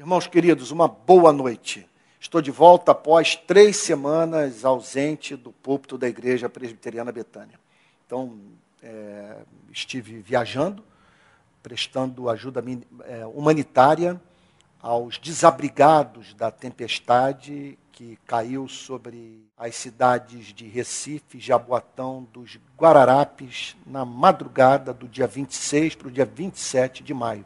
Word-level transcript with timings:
Irmãos 0.00 0.26
queridos, 0.26 0.70
uma 0.70 0.88
boa 0.88 1.30
noite. 1.30 1.86
Estou 2.18 2.40
de 2.40 2.50
volta 2.50 2.92
após 2.92 3.36
três 3.36 3.76
semanas 3.76 4.64
ausente 4.64 5.36
do 5.36 5.52
púlpito 5.52 5.98
da 5.98 6.08
Igreja 6.08 6.48
Presbiteriana 6.48 7.12
Betânia. 7.12 7.60
Então, 8.06 8.38
é, 8.82 9.42
estive 9.70 10.20
viajando, 10.20 10.82
prestando 11.62 12.30
ajuda 12.30 12.64
é, 13.04 13.26
humanitária 13.26 14.18
aos 14.80 15.18
desabrigados 15.18 16.32
da 16.32 16.50
tempestade 16.50 17.78
que 17.92 18.18
caiu 18.26 18.66
sobre 18.68 19.44
as 19.54 19.74
cidades 19.74 20.46
de 20.46 20.66
Recife, 20.66 21.38
Jaboatão, 21.38 22.26
dos 22.32 22.58
Guararapes, 22.74 23.76
na 23.84 24.06
madrugada 24.06 24.94
do 24.94 25.06
dia 25.06 25.26
26 25.26 25.94
para 25.94 26.08
o 26.08 26.10
dia 26.10 26.24
27 26.24 27.02
de 27.02 27.12
maio. 27.12 27.44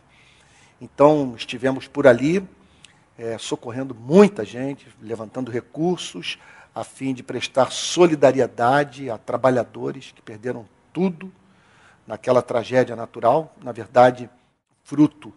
Então, 0.84 1.32
estivemos 1.34 1.88
por 1.88 2.06
ali, 2.06 2.46
é, 3.18 3.38
socorrendo 3.38 3.94
muita 3.94 4.44
gente, 4.44 4.86
levantando 5.00 5.50
recursos, 5.50 6.38
a 6.74 6.84
fim 6.84 7.14
de 7.14 7.22
prestar 7.22 7.72
solidariedade 7.72 9.08
a 9.08 9.16
trabalhadores 9.16 10.12
que 10.14 10.20
perderam 10.20 10.66
tudo 10.92 11.32
naquela 12.06 12.42
tragédia 12.42 12.94
natural, 12.94 13.56
na 13.62 13.72
verdade, 13.72 14.28
fruto 14.82 15.32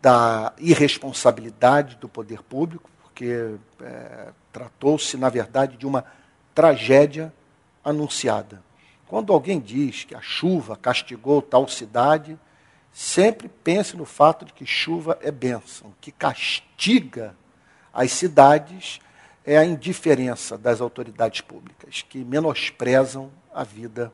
da 0.00 0.54
irresponsabilidade 0.56 1.96
do 1.96 2.08
poder 2.08 2.42
público, 2.42 2.88
porque 3.02 3.56
é, 3.82 4.28
tratou-se, 4.50 5.18
na 5.18 5.28
verdade, 5.28 5.76
de 5.76 5.86
uma 5.86 6.06
tragédia 6.54 7.30
anunciada. 7.84 8.62
Quando 9.06 9.30
alguém 9.30 9.60
diz 9.60 10.04
que 10.04 10.14
a 10.14 10.22
chuva 10.22 10.74
castigou 10.74 11.42
tal 11.42 11.68
cidade, 11.68 12.38
sempre 12.96 13.46
pense 13.62 13.94
no 13.94 14.06
fato 14.06 14.46
de 14.46 14.54
que 14.54 14.64
chuva 14.64 15.18
é 15.20 15.30
bênção, 15.30 15.92
que 16.00 16.10
castiga 16.10 17.36
as 17.92 18.10
cidades 18.10 19.02
é 19.44 19.58
a 19.58 19.66
indiferença 19.66 20.56
das 20.56 20.80
autoridades 20.80 21.42
públicas, 21.42 22.00
que 22.08 22.24
menosprezam 22.24 23.30
a 23.52 23.62
vida 23.62 24.10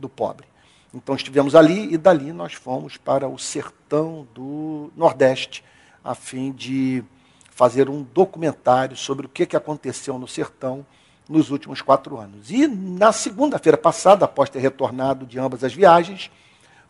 do 0.00 0.08
pobre. 0.08 0.48
Então 0.92 1.14
estivemos 1.14 1.54
ali 1.54 1.94
e 1.94 1.96
dali 1.96 2.32
nós 2.32 2.54
fomos 2.54 2.96
para 2.96 3.28
o 3.28 3.38
sertão 3.38 4.26
do 4.34 4.90
Nordeste, 4.96 5.64
a 6.02 6.16
fim 6.16 6.50
de 6.50 7.04
fazer 7.52 7.88
um 7.88 8.02
documentário 8.02 8.96
sobre 8.96 9.26
o 9.26 9.28
que, 9.28 9.46
que 9.46 9.56
aconteceu 9.56 10.18
no 10.18 10.26
sertão 10.26 10.84
nos 11.28 11.52
últimos 11.52 11.80
quatro 11.80 12.18
anos. 12.18 12.50
E 12.50 12.66
na 12.66 13.12
segunda-feira 13.12 13.78
passada, 13.78 14.24
após 14.24 14.50
ter 14.50 14.58
retornado 14.58 15.24
de 15.24 15.38
ambas 15.38 15.62
as 15.62 15.72
viagens, 15.72 16.32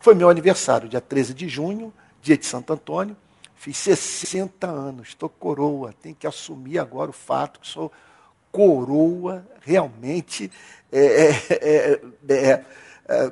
foi 0.03 0.13
meu 0.13 0.29
aniversário, 0.29 0.89
dia 0.89 0.99
13 0.99 1.33
de 1.33 1.47
junho, 1.47 1.93
dia 2.21 2.37
de 2.37 2.45
Santo 2.45 2.73
Antônio. 2.73 3.15
Fiz 3.55 3.77
60 3.77 4.67
anos, 4.67 5.07
estou 5.07 5.29
coroa. 5.29 5.93
Tenho 6.01 6.13
que 6.13 6.27
assumir 6.27 6.77
agora 6.77 7.09
o 7.09 7.13
fato 7.13 7.61
que 7.61 7.67
sou 7.69 7.89
coroa 8.51 9.47
realmente 9.61 10.51
é, 10.91 11.29
é, 11.49 12.01
é, 12.27 12.65
é 13.07 13.31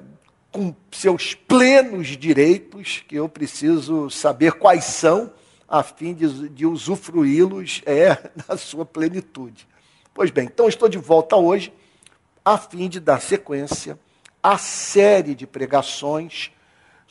com 0.49 0.73
seus 0.93 1.33
plenos 1.33 2.07
direitos, 2.07 3.03
que 3.05 3.17
eu 3.17 3.27
preciso 3.27 4.09
saber 4.09 4.53
quais 4.53 4.85
são, 4.85 5.29
a 5.67 5.83
fim 5.83 6.13
de, 6.13 6.47
de 6.47 6.65
usufruí-los 6.65 7.81
é, 7.85 8.31
na 8.47 8.55
sua 8.55 8.85
plenitude. 8.85 9.67
Pois 10.13 10.31
bem, 10.31 10.45
então 10.45 10.69
estou 10.69 10.87
de 10.87 10.97
volta 10.97 11.35
hoje, 11.35 11.73
a 12.45 12.57
fim 12.57 12.87
de 12.87 13.01
dar 13.01 13.21
sequência 13.21 13.99
à 14.41 14.57
série 14.57 15.35
de 15.35 15.45
pregações 15.45 16.53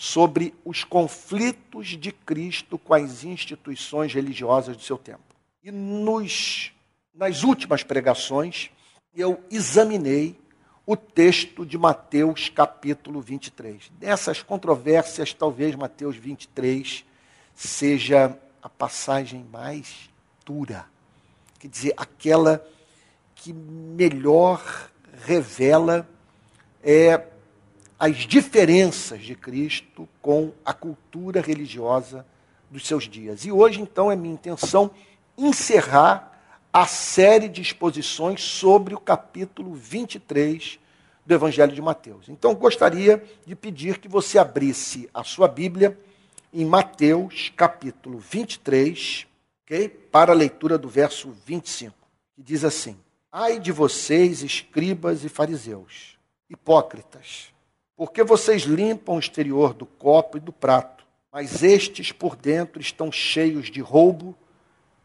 sobre 0.00 0.54
os 0.64 0.82
conflitos 0.82 1.88
de 1.88 2.10
Cristo 2.10 2.78
com 2.78 2.94
as 2.94 3.22
instituições 3.22 4.14
religiosas 4.14 4.74
do 4.74 4.82
seu 4.82 4.96
tempo. 4.96 5.20
E 5.62 5.70
nos, 5.70 6.72
nas 7.14 7.42
últimas 7.42 7.82
pregações, 7.82 8.70
eu 9.14 9.44
examinei 9.50 10.40
o 10.86 10.96
texto 10.96 11.66
de 11.66 11.76
Mateus 11.76 12.48
capítulo 12.48 13.20
23. 13.20 13.92
Nessas 14.00 14.42
controvérsias, 14.42 15.34
talvez 15.34 15.74
Mateus 15.74 16.16
23 16.16 17.04
seja 17.54 18.38
a 18.62 18.70
passagem 18.70 19.44
mais 19.52 20.08
dura, 20.46 20.86
quer 21.58 21.68
dizer, 21.68 21.92
aquela 21.94 22.66
que 23.34 23.52
melhor 23.52 24.90
revela 25.26 26.08
é, 26.82 27.18
as 28.00 28.16
diferenças 28.16 29.20
de 29.20 29.34
Cristo 29.34 30.08
com 30.22 30.54
a 30.64 30.72
cultura 30.72 31.42
religiosa 31.42 32.24
dos 32.70 32.86
seus 32.86 33.06
dias. 33.06 33.44
E 33.44 33.52
hoje, 33.52 33.82
então, 33.82 34.10
é 34.10 34.16
minha 34.16 34.32
intenção 34.32 34.90
encerrar 35.36 36.40
a 36.72 36.86
série 36.86 37.46
de 37.46 37.60
exposições 37.60 38.42
sobre 38.42 38.94
o 38.94 38.98
capítulo 38.98 39.74
23 39.74 40.78
do 41.26 41.34
Evangelho 41.34 41.74
de 41.74 41.82
Mateus. 41.82 42.30
Então, 42.30 42.54
gostaria 42.54 43.22
de 43.44 43.54
pedir 43.54 43.98
que 43.98 44.08
você 44.08 44.38
abrisse 44.38 45.06
a 45.12 45.22
sua 45.22 45.46
Bíblia 45.46 45.98
em 46.54 46.64
Mateus, 46.64 47.52
capítulo 47.54 48.18
23, 48.18 49.26
okay? 49.62 49.90
para 49.90 50.32
a 50.32 50.34
leitura 50.34 50.78
do 50.78 50.88
verso 50.88 51.36
25, 51.44 51.94
que 52.34 52.42
diz 52.42 52.64
assim: 52.64 52.96
Ai 53.30 53.60
de 53.60 53.70
vocês, 53.70 54.42
escribas 54.42 55.22
e 55.22 55.28
fariseus, 55.28 56.18
hipócritas, 56.48 57.49
porque 58.00 58.24
vocês 58.24 58.62
limpam 58.62 59.16
o 59.16 59.18
exterior 59.18 59.74
do 59.74 59.84
copo 59.84 60.38
e 60.38 60.40
do 60.40 60.54
prato, 60.54 61.04
mas 61.30 61.62
estes 61.62 62.10
por 62.10 62.34
dentro 62.34 62.80
estão 62.80 63.12
cheios 63.12 63.70
de 63.70 63.82
roubo 63.82 64.34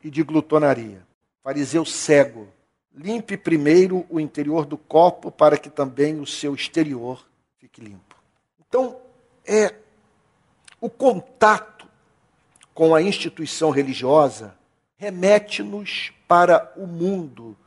e 0.01 0.09
de 0.09 0.23
glutonaria. 0.23 1.05
Fariseu 1.43 1.83
cego, 1.83 2.47
limpe 2.95 3.35
primeiro 3.35 4.05
o 4.09 4.17
interior 4.17 4.65
do 4.65 4.77
copo 4.77 5.29
para 5.29 5.57
que 5.57 5.69
também 5.69 6.21
o 6.21 6.25
seu 6.25 6.55
exterior 6.55 7.27
fique 7.57 7.81
limpo. 7.81 8.15
Então, 8.65 8.95
é 9.45 9.75
o 10.79 10.89
contato 10.89 11.85
com 12.73 12.95
a 12.95 13.01
instituição 13.01 13.71
religiosa 13.71 14.57
remete-nos 14.95 16.13
para 16.29 16.71
o 16.77 16.87
mundo 16.87 17.57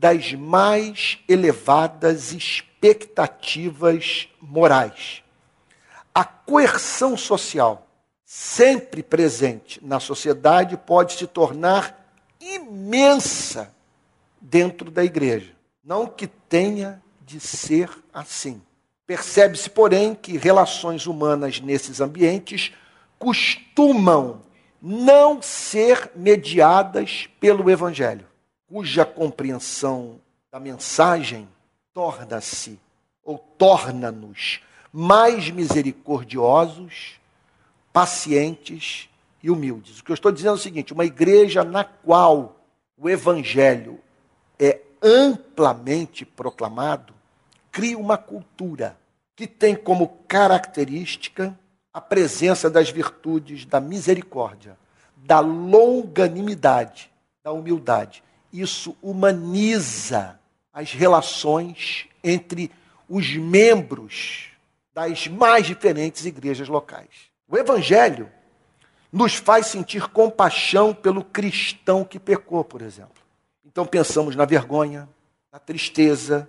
das 0.00 0.32
mais 0.32 1.18
elevadas 1.28 2.32
expectativas 2.32 4.30
morais. 4.40 5.22
A 6.14 6.24
coerção 6.24 7.18
social, 7.18 7.86
sempre 8.24 9.02
presente 9.02 9.78
na 9.84 10.00
sociedade, 10.00 10.78
pode 10.78 11.12
se 11.12 11.26
tornar 11.26 12.10
imensa 12.40 13.74
dentro 14.40 14.90
da 14.90 15.04
igreja. 15.04 15.52
Não 15.84 16.06
que 16.06 16.26
tenha 16.26 17.02
de 17.20 17.38
ser 17.38 17.90
assim. 18.10 18.62
Percebe-se, 19.06 19.68
porém, 19.68 20.14
que 20.14 20.38
relações 20.38 21.06
humanas 21.06 21.60
nesses 21.60 22.00
ambientes 22.00 22.72
costumam 23.18 24.40
não 24.80 25.42
ser 25.42 26.10
mediadas 26.16 27.28
pelo 27.38 27.68
Evangelho 27.70 28.29
cuja 28.70 29.04
compreensão 29.04 30.20
da 30.50 30.60
mensagem 30.60 31.48
torna-se 31.92 32.78
ou 33.24 33.36
torna-nos 33.36 34.60
mais 34.92 35.50
misericordiosos, 35.50 37.20
pacientes 37.92 39.08
e 39.42 39.50
humildes. 39.50 39.98
O 39.98 40.04
que 40.04 40.12
eu 40.12 40.14
estou 40.14 40.30
dizendo 40.30 40.52
é 40.52 40.54
o 40.54 40.58
seguinte: 40.58 40.92
uma 40.92 41.04
igreja 41.04 41.64
na 41.64 41.82
qual 41.82 42.56
o 42.96 43.10
evangelho 43.10 43.98
é 44.58 44.80
amplamente 45.02 46.24
proclamado, 46.24 47.12
cria 47.72 47.98
uma 47.98 48.16
cultura 48.16 48.96
que 49.34 49.48
tem 49.48 49.74
como 49.74 50.08
característica 50.28 51.58
a 51.92 52.00
presença 52.00 52.70
das 52.70 52.88
virtudes 52.88 53.64
da 53.64 53.80
misericórdia, 53.80 54.78
da 55.16 55.40
longanimidade, 55.40 57.10
da 57.42 57.50
humildade 57.50 58.22
isso 58.52 58.96
humaniza 59.02 60.38
as 60.72 60.92
relações 60.92 62.06
entre 62.22 62.70
os 63.08 63.34
membros 63.36 64.48
das 64.92 65.26
mais 65.26 65.66
diferentes 65.66 66.24
igrejas 66.26 66.68
locais. 66.68 67.08
O 67.48 67.56
Evangelho 67.56 68.30
nos 69.12 69.34
faz 69.34 69.66
sentir 69.66 70.08
compaixão 70.08 70.94
pelo 70.94 71.24
cristão 71.24 72.04
que 72.04 72.18
pecou, 72.18 72.62
por 72.64 72.82
exemplo. 72.82 73.20
Então 73.64 73.84
pensamos 73.84 74.36
na 74.36 74.44
vergonha, 74.44 75.08
na 75.52 75.58
tristeza, 75.58 76.48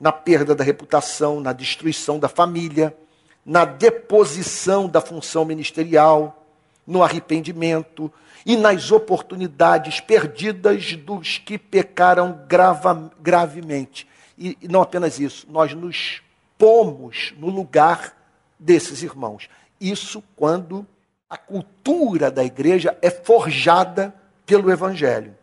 na 0.00 0.10
perda 0.10 0.54
da 0.54 0.64
reputação, 0.64 1.40
na 1.40 1.52
destruição 1.52 2.18
da 2.18 2.28
família, 2.28 2.96
na 3.44 3.64
deposição 3.64 4.88
da 4.88 5.00
função 5.00 5.44
ministerial, 5.44 6.43
no 6.86 7.02
arrependimento, 7.02 8.12
e 8.46 8.56
nas 8.56 8.92
oportunidades 8.92 10.00
perdidas 10.00 10.94
dos 10.96 11.38
que 11.38 11.56
pecaram 11.56 12.44
grava, 12.46 13.10
gravemente. 13.20 14.06
E, 14.36 14.58
e 14.60 14.68
não 14.68 14.82
apenas 14.82 15.18
isso, 15.18 15.46
nós 15.50 15.72
nos 15.72 16.22
pomos 16.58 17.32
no 17.38 17.48
lugar 17.48 18.14
desses 18.58 19.02
irmãos. 19.02 19.48
Isso 19.80 20.22
quando 20.36 20.86
A 21.28 21.36
cultura 21.36 22.30
da 22.30 22.44
igreja 22.44 22.96
é 23.02 23.10
forjada 23.10 24.14
pelo 24.46 24.70
Evangelho. 24.70 25.34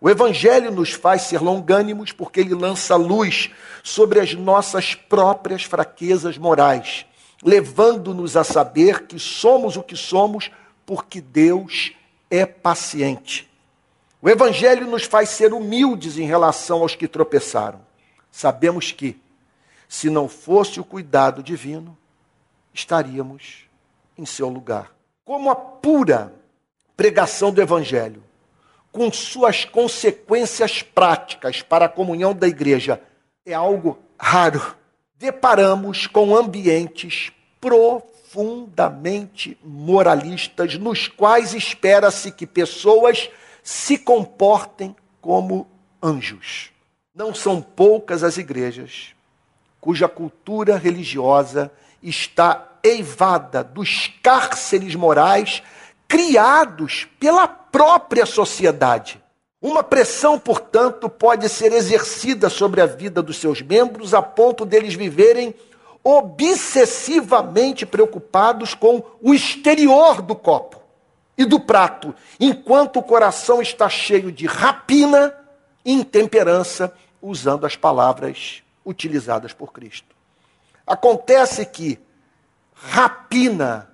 O 0.00 0.10
Evangelho 0.10 0.70
nos 0.70 0.92
faz 0.92 1.22
ser 1.22 1.40
longânimos 1.40 2.12
porque 2.12 2.40
ele 2.40 2.54
lança 2.54 2.96
luz 2.96 3.50
sobre 3.82 4.20
as 4.20 4.34
nossas 4.34 4.94
próprias 4.94 5.62
fraquezas 5.62 6.36
morais, 6.36 7.06
levando-nos 7.42 8.36
a 8.36 8.44
saber 8.44 9.06
que 9.06 9.18
somos 9.18 9.76
o 9.76 9.82
que 9.82 9.96
somos 9.96 10.50
porque 10.86 11.20
Deus 11.20 11.92
é 12.30 12.46
paciente. 12.46 13.50
O 14.20 14.28
Evangelho 14.28 14.86
nos 14.86 15.04
faz 15.04 15.30
ser 15.30 15.52
humildes 15.52 16.16
em 16.16 16.26
relação 16.26 16.82
aos 16.82 16.94
que 16.94 17.08
tropeçaram. 17.08 17.80
Sabemos 18.30 18.92
que, 18.92 19.20
se 19.88 20.08
não 20.08 20.28
fosse 20.28 20.80
o 20.80 20.84
cuidado 20.84 21.42
divino, 21.42 21.96
estaríamos 22.72 23.64
em 24.16 24.24
seu 24.24 24.48
lugar. 24.48 24.92
Como 25.24 25.50
a 25.50 25.56
pura 25.56 26.32
pregação 26.96 27.52
do 27.52 27.60
Evangelho, 27.60 28.22
com 28.90 29.10
suas 29.10 29.64
consequências 29.64 30.82
práticas 30.82 31.62
para 31.62 31.86
a 31.86 31.88
comunhão 31.88 32.34
da 32.34 32.46
igreja, 32.46 33.02
é 33.44 33.54
algo 33.54 33.98
raro. 34.18 34.76
Deparamos 35.18 36.06
com 36.06 36.36
ambientes 36.36 37.32
profundamente 37.60 38.11
moralistas, 39.62 40.78
nos 40.78 41.08
quais 41.08 41.54
espera-se 41.54 42.30
que 42.30 42.46
pessoas 42.46 43.28
se 43.62 43.98
comportem 43.98 44.94
como 45.20 45.66
anjos. 46.02 46.70
Não 47.14 47.34
são 47.34 47.60
poucas 47.60 48.22
as 48.22 48.36
igrejas 48.38 49.14
cuja 49.82 50.08
cultura 50.08 50.76
religiosa 50.76 51.72
está 52.00 52.78
eivada 52.84 53.64
dos 53.64 54.14
cárceres 54.22 54.94
morais 54.94 55.60
criados 56.06 57.08
pela 57.18 57.48
própria 57.48 58.24
sociedade. 58.24 59.20
Uma 59.60 59.82
pressão, 59.82 60.38
portanto, 60.38 61.08
pode 61.08 61.48
ser 61.48 61.72
exercida 61.72 62.48
sobre 62.48 62.80
a 62.80 62.86
vida 62.86 63.20
dos 63.20 63.38
seus 63.38 63.60
membros 63.60 64.14
a 64.14 64.22
ponto 64.22 64.64
deles 64.64 64.94
viverem 64.94 65.52
obsessivamente 66.04 67.86
preocupados 67.86 68.74
com 68.74 69.02
o 69.20 69.32
exterior 69.32 70.20
do 70.20 70.34
copo 70.34 70.82
e 71.36 71.44
do 71.44 71.60
prato, 71.60 72.14
enquanto 72.38 72.98
o 72.98 73.02
coração 73.02 73.62
está 73.62 73.88
cheio 73.88 74.30
de 74.32 74.46
rapina 74.46 75.34
e 75.84 75.92
intemperança, 75.92 76.92
usando 77.20 77.64
as 77.64 77.76
palavras 77.76 78.62
utilizadas 78.84 79.52
por 79.52 79.72
Cristo. 79.72 80.14
Acontece 80.86 81.64
que 81.64 81.98
rapina 82.74 83.88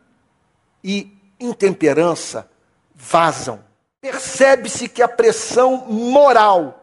e 0.82 1.12
intemperança 1.38 2.50
vazam. 2.94 3.60
Percebe-se 4.00 4.88
que 4.88 5.02
a 5.02 5.08
pressão 5.08 5.84
moral, 5.88 6.77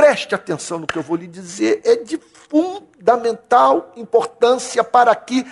preste 0.00 0.34
atenção 0.34 0.78
no 0.78 0.86
que 0.86 0.96
eu 0.96 1.02
vou 1.02 1.14
lhe 1.14 1.26
dizer, 1.26 1.82
é 1.84 1.94
de 1.94 2.18
fundamental 2.48 3.92
importância 3.96 4.82
para 4.82 5.14
que 5.14 5.46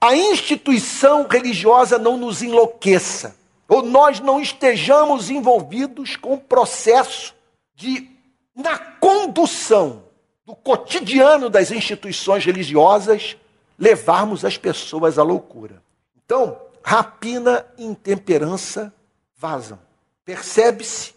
a 0.00 0.16
instituição 0.16 1.26
religiosa 1.28 1.98
não 1.98 2.16
nos 2.16 2.42
enlouqueça 2.42 3.36
ou 3.68 3.82
nós 3.82 4.18
não 4.18 4.40
estejamos 4.40 5.28
envolvidos 5.28 6.16
com 6.16 6.32
o 6.32 6.40
processo 6.40 7.34
de, 7.74 8.08
na 8.56 8.78
condução 8.78 10.04
do 10.46 10.56
cotidiano 10.56 11.50
das 11.50 11.70
instituições 11.70 12.46
religiosas, 12.46 13.36
levarmos 13.78 14.42
as 14.42 14.56
pessoas 14.56 15.18
à 15.18 15.22
loucura. 15.22 15.82
Então, 16.24 16.58
rapina 16.82 17.66
e 17.76 17.84
intemperança 17.84 18.90
vazam. 19.36 19.78
Percebe-se 20.24 21.12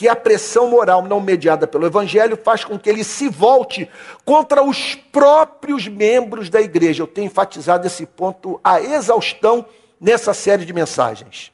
que 0.00 0.08
a 0.08 0.16
pressão 0.16 0.70
moral 0.70 1.02
não 1.02 1.20
mediada 1.20 1.66
pelo 1.66 1.84
Evangelho 1.84 2.34
faz 2.34 2.64
com 2.64 2.78
que 2.78 2.88
ele 2.88 3.04
se 3.04 3.28
volte 3.28 3.86
contra 4.24 4.62
os 4.62 4.94
próprios 4.94 5.86
membros 5.86 6.48
da 6.48 6.58
igreja. 6.58 7.02
Eu 7.02 7.06
tenho 7.06 7.26
enfatizado 7.26 7.86
esse 7.86 8.06
ponto 8.06 8.58
a 8.64 8.80
exaustão 8.80 9.66
nessa 10.00 10.32
série 10.32 10.64
de 10.64 10.72
mensagens. 10.72 11.52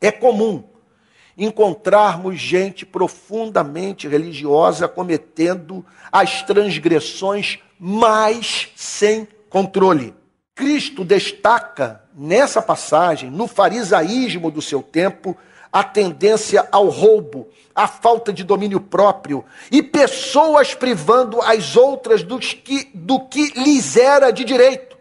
É 0.00 0.10
comum 0.10 0.64
encontrarmos 1.36 2.40
gente 2.40 2.84
profundamente 2.84 4.08
religiosa 4.08 4.88
cometendo 4.88 5.86
as 6.10 6.42
transgressões 6.42 7.60
mais 7.78 8.72
sem 8.74 9.28
controle. 9.48 10.12
Cristo 10.56 11.04
destaca 11.04 12.02
nessa 12.16 12.60
passagem, 12.60 13.30
no 13.30 13.46
farisaísmo 13.46 14.50
do 14.50 14.60
seu 14.60 14.82
tempo, 14.82 15.36
a 15.72 15.84
tendência 15.84 16.66
ao 16.72 16.88
roubo, 16.88 17.48
a 17.74 17.86
falta 17.86 18.32
de 18.32 18.42
domínio 18.42 18.80
próprio 18.80 19.44
e 19.70 19.82
pessoas 19.82 20.74
privando 20.74 21.40
as 21.42 21.76
outras 21.76 22.22
do 22.22 22.38
que, 22.38 22.90
do 22.94 23.20
que 23.20 23.52
lhes 23.58 23.96
era 23.96 24.30
de 24.30 24.44
direito. 24.44 24.98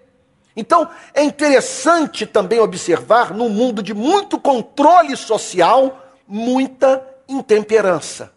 Então, 0.56 0.90
é 1.14 1.24
interessante 1.24 2.25
também 2.25 2.60
observar, 2.60 3.31
num 3.31 3.50
mundo 3.50 3.84
de 3.84 3.94
muito 3.94 4.40
controle 4.40 5.16
social, 5.16 6.04
muita 6.28 7.06
intemperança. 7.28 8.34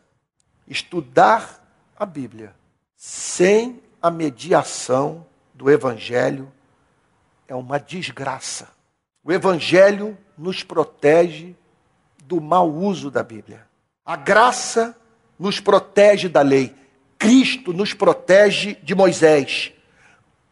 Estudar 0.69 1.65
a 1.99 2.05
Bíblia 2.05 2.55
sem 2.94 3.81
a 4.03 4.11
mediação 4.11 5.26
do 5.55 5.71
Evangelho 5.71 6.53
é 7.49 7.55
uma 7.55 7.79
desgraça. 7.79 8.69
O 9.25 9.33
Evangelho 9.33 10.17
nos 10.37 10.62
protege 10.62 11.56
do 12.31 12.41
mau 12.41 12.71
uso 12.71 13.11
da 13.11 13.25
Bíblia. 13.25 13.67
A 14.06 14.15
graça 14.15 14.97
nos 15.37 15.59
protege 15.59 16.29
da 16.29 16.43
lei. 16.43 16.73
Cristo 17.19 17.73
nos 17.73 17.93
protege 17.93 18.79
de 18.82 18.94
Moisés 18.94 19.73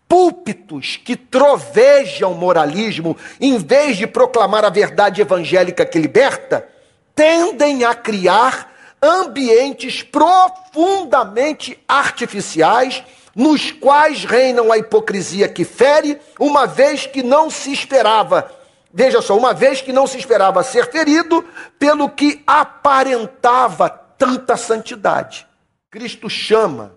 púlpitos 0.08 0.96
que 0.96 1.14
trovejam 1.14 2.32
moralismo, 2.32 3.16
em 3.38 3.58
vez 3.58 3.98
de 3.98 4.06
proclamar 4.06 4.64
a 4.64 4.70
verdade 4.70 5.20
evangélica 5.20 5.84
que 5.84 5.98
liberta, 5.98 6.66
tendem 7.14 7.84
a 7.84 7.94
criar 7.94 8.72
ambientes 9.02 10.02
profundamente 10.02 11.78
artificiais, 11.86 13.04
nos 13.36 13.70
quais 13.70 14.24
reinam 14.24 14.72
a 14.72 14.78
hipocrisia 14.78 15.46
que 15.46 15.64
fere, 15.64 16.18
uma 16.40 16.66
vez 16.66 17.06
que 17.06 17.22
não 17.22 17.50
se 17.50 17.70
esperava. 17.70 18.50
Veja 18.92 19.20
só, 19.20 19.36
uma 19.36 19.52
vez 19.52 19.80
que 19.80 19.92
não 19.92 20.06
se 20.06 20.18
esperava 20.18 20.62
ser 20.62 20.90
ferido 20.90 21.44
pelo 21.78 22.08
que 22.08 22.42
aparentava 22.46 23.88
tanta 23.88 24.56
santidade. 24.56 25.46
Cristo 25.90 26.28
chama 26.28 26.94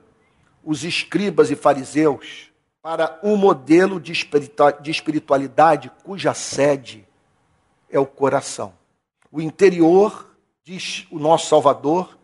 os 0.64 0.84
escribas 0.84 1.52
e 1.52 1.56
fariseus 1.56 2.52
para 2.82 3.20
um 3.22 3.36
modelo 3.36 4.00
de 4.00 4.12
espiritualidade 4.92 5.92
cuja 6.04 6.34
sede 6.34 7.08
é 7.90 8.00
o 8.00 8.06
coração. 8.06 8.74
O 9.32 9.42
interior, 9.42 10.36
diz 10.64 11.06
o 11.12 11.20
nosso 11.20 11.48
Salvador, 11.48 12.18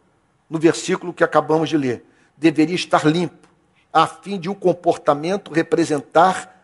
no 0.49 0.57
versículo 0.57 1.13
que 1.13 1.23
acabamos 1.23 1.69
de 1.69 1.77
ler, 1.77 2.05
deveria 2.35 2.75
estar 2.75 3.05
limpo, 3.05 3.47
a 3.91 4.07
fim 4.07 4.39
de 4.39 4.49
o 4.49 4.55
comportamento 4.55 5.51
representar 5.51 6.55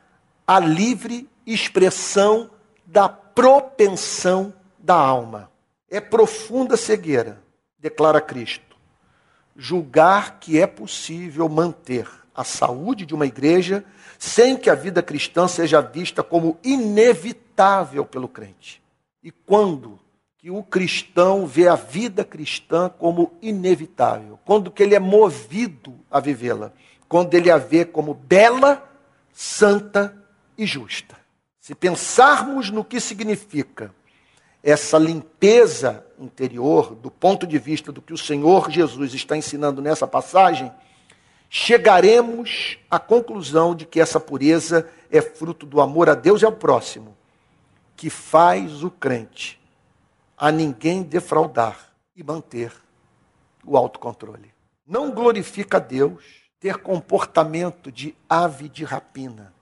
a 0.47 0.59
livre 0.59 1.29
expressão 1.45 2.49
da 2.93 3.09
propensão 3.09 4.53
da 4.77 4.93
alma. 4.93 5.49
É 5.89 5.99
profunda 5.99 6.77
cegueira, 6.77 7.41
declara 7.79 8.21
Cristo, 8.21 8.77
julgar 9.55 10.39
que 10.39 10.59
é 10.59 10.67
possível 10.67 11.49
manter 11.49 12.07
a 12.35 12.43
saúde 12.43 13.03
de 13.03 13.15
uma 13.15 13.25
igreja 13.25 13.83
sem 14.19 14.55
que 14.55 14.69
a 14.69 14.75
vida 14.75 15.01
cristã 15.01 15.47
seja 15.47 15.81
vista 15.81 16.21
como 16.21 16.59
inevitável 16.63 18.05
pelo 18.05 18.27
crente. 18.27 18.79
E 19.23 19.31
quando 19.31 19.99
que 20.37 20.51
o 20.51 20.61
cristão 20.61 21.47
vê 21.47 21.67
a 21.67 21.75
vida 21.75 22.23
cristã 22.23 22.89
como 22.89 23.33
inevitável? 23.41 24.39
Quando 24.45 24.69
que 24.69 24.83
ele 24.83 24.93
é 24.93 24.99
movido 24.99 25.95
a 26.11 26.19
vivê-la? 26.19 26.71
Quando 27.09 27.33
ele 27.33 27.49
a 27.49 27.57
vê 27.57 27.85
como 27.85 28.13
bela, 28.13 28.87
santa 29.31 30.15
e 30.55 30.65
justa. 30.65 31.22
Se 31.63 31.73
pensarmos 31.73 32.69
no 32.69 32.83
que 32.83 32.99
significa 32.99 33.95
essa 34.61 34.97
limpeza 34.97 36.05
interior, 36.19 36.93
do 36.93 37.09
ponto 37.09 37.47
de 37.47 37.57
vista 37.57 37.89
do 37.89 38.01
que 38.01 38.11
o 38.11 38.17
Senhor 38.17 38.69
Jesus 38.69 39.13
está 39.13 39.37
ensinando 39.37 39.81
nessa 39.81 40.05
passagem, 40.05 40.69
chegaremos 41.49 42.77
à 42.91 42.99
conclusão 42.99 43.73
de 43.73 43.85
que 43.85 44.01
essa 44.01 44.19
pureza 44.19 44.89
é 45.09 45.21
fruto 45.21 45.65
do 45.65 45.79
amor 45.79 46.09
a 46.09 46.15
Deus 46.15 46.41
e 46.41 46.45
ao 46.45 46.51
próximo, 46.51 47.15
que 47.95 48.09
faz 48.09 48.83
o 48.83 48.91
crente 48.91 49.57
a 50.37 50.51
ninguém 50.51 51.01
defraudar 51.01 51.93
e 52.13 52.21
manter 52.21 52.73
o 53.65 53.77
autocontrole. 53.77 54.53
Não 54.85 55.11
glorifica 55.11 55.77
a 55.77 55.79
Deus 55.79 56.25
ter 56.59 56.79
comportamento 56.79 57.89
de 57.89 58.13
ave 58.27 58.67
de 58.67 58.83
rapina 58.83 59.53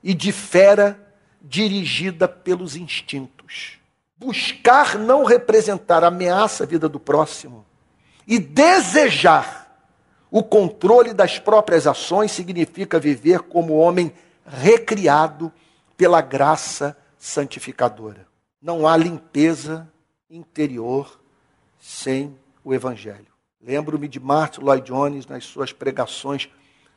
e 0.00 0.14
de 0.14 0.30
fera 0.30 1.03
dirigida 1.46 2.26
pelos 2.26 2.74
instintos. 2.74 3.78
Buscar 4.16 4.98
não 4.98 5.24
representar 5.24 6.02
ameaça 6.02 6.64
à 6.64 6.66
vida 6.66 6.88
do 6.88 6.98
próximo 6.98 7.66
e 8.26 8.38
desejar 8.38 9.62
o 10.30 10.42
controle 10.42 11.12
das 11.12 11.38
próprias 11.38 11.86
ações 11.86 12.32
significa 12.32 12.98
viver 12.98 13.40
como 13.42 13.74
homem 13.74 14.12
recriado 14.46 15.52
pela 15.96 16.20
graça 16.20 16.96
santificadora. 17.18 18.26
Não 18.60 18.88
há 18.88 18.96
limpeza 18.96 19.88
interior 20.30 21.20
sem 21.78 22.36
o 22.64 22.72
Evangelho. 22.72 23.26
Lembro-me 23.62 24.08
de 24.08 24.18
Martin 24.18 24.62
Lloyd 24.62 24.86
Jones 24.86 25.26
nas 25.26 25.44
suas 25.44 25.72
pregações 25.72 26.48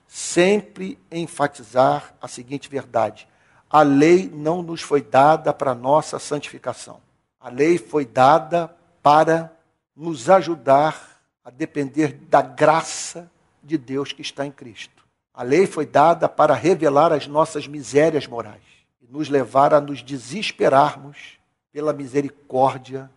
sempre 0.07 0.97
enfatizar 1.11 2.15
a 2.21 2.27
seguinte 2.27 2.69
verdade: 2.69 3.27
a 3.69 3.81
lei 3.81 4.29
não 4.33 4.61
nos 4.61 4.81
foi 4.81 5.01
dada 5.01 5.53
para 5.53 5.75
nossa 5.75 6.19
santificação. 6.19 6.99
A 7.39 7.49
lei 7.49 7.77
foi 7.77 8.05
dada 8.05 8.73
para 9.01 9.53
nos 9.95 10.29
ajudar 10.29 11.21
a 11.43 11.49
depender 11.49 12.13
da 12.29 12.41
graça 12.41 13.29
de 13.63 13.77
Deus 13.77 14.11
que 14.11 14.21
está 14.21 14.45
em 14.45 14.51
Cristo. 14.51 15.03
A 15.33 15.43
lei 15.43 15.67
foi 15.67 15.85
dada 15.85 16.27
para 16.27 16.53
revelar 16.53 17.11
as 17.13 17.27
nossas 17.27 17.67
misérias 17.67 18.25
morais 18.25 18.63
e 19.01 19.11
nos 19.11 19.29
levar 19.29 19.73
a 19.73 19.81
nos 19.81 20.01
desesperarmos 20.01 21.37
pela 21.71 21.93
misericórdia 21.93 23.09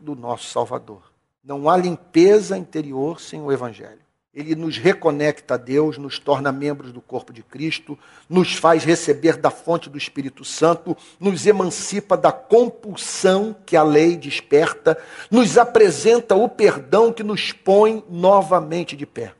do 0.00 0.14
nosso 0.14 0.48
Salvador. 0.50 1.02
Não 1.42 1.68
há 1.68 1.76
limpeza 1.76 2.56
interior 2.56 3.20
sem 3.20 3.40
o 3.40 3.52
Evangelho. 3.52 4.00
Ele 4.38 4.54
nos 4.54 4.78
reconecta 4.78 5.54
a 5.54 5.56
Deus, 5.56 5.98
nos 5.98 6.20
torna 6.20 6.52
membros 6.52 6.92
do 6.92 7.00
corpo 7.00 7.32
de 7.32 7.42
Cristo, 7.42 7.98
nos 8.28 8.54
faz 8.54 8.84
receber 8.84 9.36
da 9.36 9.50
fonte 9.50 9.90
do 9.90 9.98
Espírito 9.98 10.44
Santo, 10.44 10.96
nos 11.18 11.44
emancipa 11.44 12.16
da 12.16 12.30
compulsão 12.30 13.56
que 13.66 13.76
a 13.76 13.82
lei 13.82 14.16
desperta, 14.16 14.96
nos 15.28 15.58
apresenta 15.58 16.36
o 16.36 16.48
perdão 16.48 17.12
que 17.12 17.24
nos 17.24 17.50
põe 17.50 18.04
novamente 18.08 18.94
de 18.94 19.04
pé. 19.04 19.34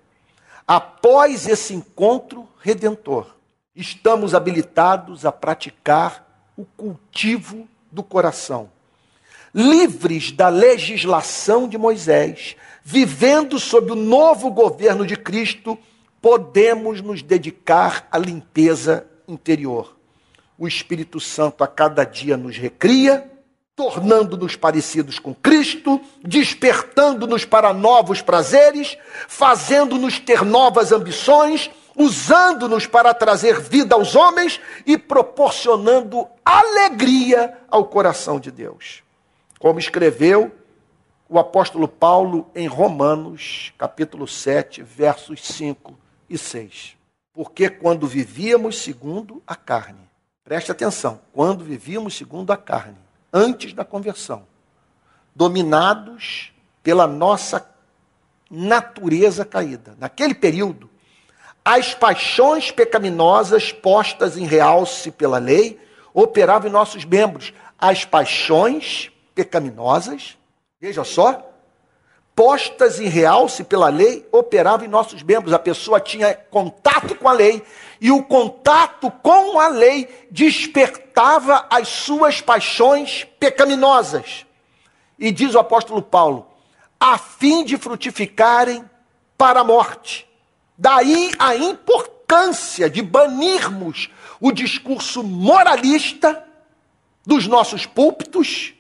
Após 0.67 1.47
esse 1.47 1.73
encontro 1.73 2.49
redentor, 2.61 3.37
estamos 3.77 4.35
habilitados 4.35 5.25
a 5.25 5.31
praticar 5.31 6.27
o 6.57 6.65
cultivo 6.65 7.69
do 7.93 8.03
coração, 8.03 8.69
livres 9.55 10.33
da 10.33 10.49
legislação 10.49 11.69
de 11.69 11.79
Moisés, 11.79 12.57
vivendo 12.91 13.59
sob 13.59 13.93
o 13.93 13.95
novo 13.95 14.51
governo 14.51 15.05
de 15.05 15.15
Cristo, 15.15 15.77
podemos 16.23 17.03
nos 17.03 17.21
dedicar 17.21 18.09
à 18.11 18.17
limpeza 18.17 19.07
interior. 19.29 19.95
O 20.57 20.67
Espírito 20.67 21.21
Santo 21.21 21.63
a 21.63 21.67
cada 21.67 22.03
dia 22.03 22.35
nos 22.35 22.57
recria, 22.57 23.31
tornando-nos 23.77 24.57
parecidos 24.57 25.19
com 25.19 25.35
Cristo, 25.35 26.01
despertando-nos 26.25 27.45
para 27.45 27.75
novos 27.75 28.23
prazeres, 28.23 28.97
fazendo-nos 29.29 30.19
ter 30.19 30.43
novas 30.43 30.91
ambições, 30.91 31.71
usando-nos 31.95 32.87
para 32.87 33.13
trazer 33.13 33.61
vida 33.61 33.97
aos 33.97 34.17
homens 34.17 34.59
e 34.87 34.97
proporcionando 34.97 36.27
alegria 36.43 37.53
ao 37.71 37.85
coração 37.85 38.41
de 38.41 38.51
Deus. 38.51 39.03
Como 39.59 39.79
escreveu 39.79 40.58
o 41.29 41.39
apóstolo 41.39 41.87
Paulo 41.87 42.51
em 42.55 42.67
Romanos, 42.67 43.73
capítulo 43.77 44.27
7, 44.27 44.83
versos 44.83 45.45
5 45.45 45.99
e 46.29 46.39
6. 46.39 46.97
Porque 47.35 47.69
quando 47.69 48.07
vivíamos 48.07 48.79
segundo 48.79 49.43
a 49.47 49.55
carne, 49.55 50.09
preste 50.43 50.73
atenção, 50.73 51.21
quando 51.33 51.63
vivíamos 51.63 52.17
segundo 52.17 52.51
a 52.51 52.57
carne, 52.57 52.97
antes 53.33 53.75
da 53.75 53.85
conversão, 53.85 54.47
dominados 55.35 56.53
pela 56.83 57.07
nossa 57.07 57.69
natureza 58.51 59.45
caída. 59.45 59.95
Naquele 59.99 60.35
período, 60.35 60.89
as 61.63 61.95
paixões 61.95 62.71
pecaminosas 62.71 63.71
postas 63.71 64.39
em 64.39 64.47
realce 64.47 65.11
pela 65.11 65.37
lei 65.37 65.79
operavam 66.15 66.69
em 66.69 66.73
nossos 66.73 67.05
membros. 67.05 67.53
As 67.79 68.07
paixões 68.07 69.13
pecaminosas, 69.35 70.39
veja 70.81 71.03
só, 71.03 71.45
postas 72.35 73.01
em 73.01 73.09
realce 73.09 73.65
pela 73.65 73.89
lei, 73.89 74.27
operavam 74.31 74.87
em 74.87 74.89
nossos 74.89 75.23
membros. 75.23 75.53
A 75.53 75.59
pessoa 75.59 76.01
tinha 76.01 76.35
contato 76.35 77.17
com 77.17 77.29
a 77.29 77.33
lei 77.33 77.63
e 78.01 78.13
o 78.13 78.23
contato 78.23 79.11
com 79.11 79.59
a 79.59 79.69
lei 79.69 80.09
despertava 80.31 81.67
as 81.69 81.89
suas 81.89 82.41
paixões 82.41 83.27
pecaminosas. 83.41 84.47
E 85.19 85.33
diz 85.33 85.55
o 85.55 85.59
apóstolo 85.59 86.01
Paulo, 86.01 86.47
a 87.01 87.19
fim 87.19 87.65
de 87.65 87.77
frutificarem 87.77 88.89
para 89.37 89.61
a 89.61 89.65
morte. 89.65 90.29
Daí 90.77 91.33
a 91.41 91.57
importância 91.57 92.89
de 92.89 93.03
banirmos 93.03 94.11
o 94.41 94.53
discurso 94.53 95.25
moralista 95.25 96.45
dos 97.27 97.49
nossos 97.49 97.85
púlpitos 97.85 98.78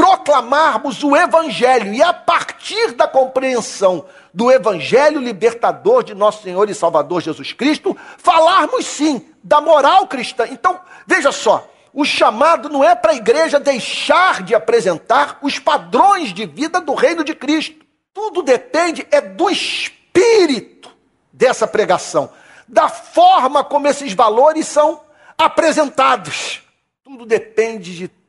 proclamarmos 0.00 1.02
o 1.04 1.14
Evangelho 1.14 1.92
e 1.92 2.02
a 2.02 2.10
partir 2.10 2.92
da 2.92 3.06
compreensão 3.06 4.06
do 4.32 4.50
Evangelho 4.50 5.20
libertador 5.20 6.02
de 6.02 6.14
nosso 6.14 6.42
Senhor 6.42 6.70
e 6.70 6.74
Salvador 6.74 7.20
Jesus 7.20 7.52
Cristo, 7.52 7.94
falarmos 8.16 8.86
sim 8.86 9.28
da 9.44 9.60
moral 9.60 10.06
cristã. 10.06 10.46
Então, 10.50 10.80
veja 11.06 11.30
só, 11.30 11.68
o 11.92 12.02
chamado 12.02 12.70
não 12.70 12.82
é 12.82 12.94
para 12.94 13.12
a 13.12 13.14
igreja 13.14 13.60
deixar 13.60 14.42
de 14.42 14.54
apresentar 14.54 15.38
os 15.42 15.58
padrões 15.58 16.32
de 16.32 16.46
vida 16.46 16.80
do 16.80 16.94
reino 16.94 17.22
de 17.22 17.34
Cristo. 17.34 17.84
Tudo 18.14 18.42
depende 18.42 19.06
é 19.10 19.20
do 19.20 19.50
espírito 19.50 20.90
dessa 21.30 21.66
pregação, 21.66 22.30
da 22.66 22.88
forma 22.88 23.62
como 23.62 23.86
esses 23.86 24.14
valores 24.14 24.66
são 24.66 25.02
apresentados. 25.36 26.62
Tudo 27.04 27.26
depende 27.26 27.94
de 27.94 28.19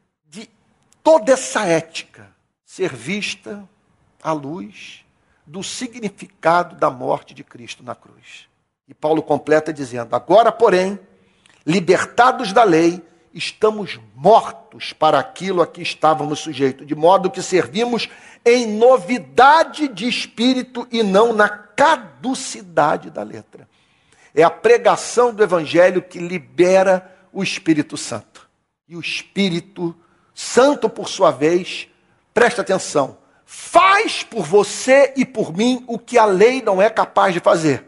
toda 1.03 1.33
essa 1.33 1.65
ética 1.65 2.29
ser 2.65 2.93
vista 2.93 3.67
à 4.21 4.31
luz 4.31 5.03
do 5.45 5.63
significado 5.63 6.75
da 6.75 6.89
morte 6.89 7.33
de 7.33 7.43
Cristo 7.43 7.83
na 7.83 7.95
cruz. 7.95 8.47
E 8.87 8.93
Paulo 8.93 9.21
completa 9.21 9.73
dizendo: 9.73 10.15
Agora, 10.15 10.51
porém, 10.51 10.99
libertados 11.65 12.53
da 12.53 12.63
lei, 12.63 13.01
estamos 13.33 13.99
mortos 14.15 14.93
para 14.93 15.19
aquilo 15.19 15.61
a 15.61 15.67
que 15.67 15.81
estávamos 15.81 16.39
sujeitos, 16.39 16.87
de 16.87 16.95
modo 16.95 17.31
que 17.31 17.41
servimos 17.41 18.09
em 18.45 18.67
novidade 18.67 19.87
de 19.87 20.07
espírito 20.07 20.87
e 20.91 21.03
não 21.03 21.33
na 21.33 21.49
caducidade 21.49 23.09
da 23.09 23.23
letra. 23.23 23.67
É 24.33 24.43
a 24.43 24.49
pregação 24.49 25.33
do 25.33 25.43
evangelho 25.43 26.01
que 26.01 26.19
libera 26.19 27.13
o 27.33 27.43
Espírito 27.43 27.97
Santo. 27.97 28.49
E 28.87 28.95
o 28.95 28.99
Espírito 28.99 29.87
Santo, 29.89 30.10
por 30.89 31.07
sua 31.07 31.31
vez, 31.31 31.87
presta 32.33 32.61
atenção, 32.61 33.17
faz 33.45 34.23
por 34.23 34.43
você 34.43 35.13
e 35.15 35.25
por 35.25 35.53
mim 35.55 35.83
o 35.87 35.99
que 35.99 36.17
a 36.17 36.25
lei 36.25 36.61
não 36.61 36.81
é 36.81 36.89
capaz 36.89 37.33
de 37.33 37.39
fazer. 37.39 37.85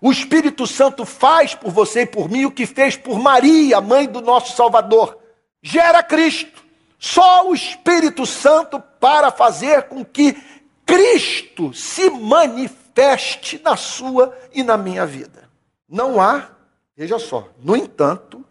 O 0.00 0.10
Espírito 0.10 0.66
Santo 0.66 1.04
faz 1.04 1.54
por 1.54 1.70
você 1.70 2.02
e 2.02 2.06
por 2.06 2.28
mim 2.28 2.44
o 2.44 2.50
que 2.50 2.66
fez 2.66 2.96
por 2.96 3.20
Maria, 3.20 3.80
mãe 3.80 4.06
do 4.06 4.20
nosso 4.20 4.56
Salvador. 4.56 5.16
Gera 5.62 6.02
Cristo. 6.02 6.62
Só 6.98 7.48
o 7.48 7.54
Espírito 7.54 8.26
Santo 8.26 8.80
para 8.98 9.30
fazer 9.30 9.84
com 9.84 10.04
que 10.04 10.36
Cristo 10.84 11.72
se 11.72 12.10
manifeste 12.10 13.60
na 13.62 13.76
sua 13.76 14.36
e 14.52 14.62
na 14.62 14.76
minha 14.76 15.06
vida. 15.06 15.48
Não 15.88 16.20
há, 16.20 16.48
veja 16.96 17.18
só, 17.18 17.48
no 17.60 17.76
entanto, 17.76 18.44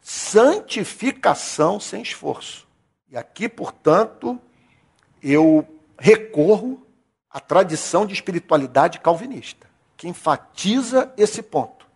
santificação 0.00 1.78
sem 1.78 2.02
esforço. 2.02 2.66
E 3.12 3.16
aqui, 3.18 3.46
portanto, 3.46 4.40
eu 5.22 5.68
recorro 5.98 6.82
à 7.30 7.38
tradição 7.38 8.06
de 8.06 8.14
espiritualidade 8.14 9.00
calvinista, 9.00 9.66
que 9.98 10.08
enfatiza 10.08 11.12
esse 11.14 11.42
ponto. 11.42 11.86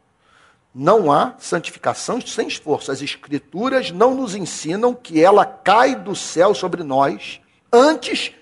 Não 0.74 1.10
há 1.10 1.34
santificação 1.38 2.20
sem 2.20 2.48
esforço. 2.48 2.92
As 2.92 3.00
Escrituras 3.00 3.90
não 3.90 4.14
nos 4.14 4.34
ensinam 4.34 4.94
que 4.94 5.24
ela 5.24 5.46
cai 5.46 5.96
do 5.96 6.14
céu 6.14 6.54
sobre 6.54 6.82
nós. 6.82 7.40
Antes, 7.72 8.32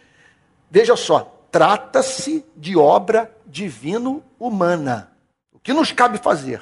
veja 0.69 0.97
só, 0.97 1.33
trata-se 1.53 2.45
de 2.57 2.77
obra 2.77 3.33
divino-humana. 3.47 5.13
O 5.53 5.61
que 5.61 5.73
nos 5.73 5.93
cabe 5.93 6.19
fazer? 6.19 6.61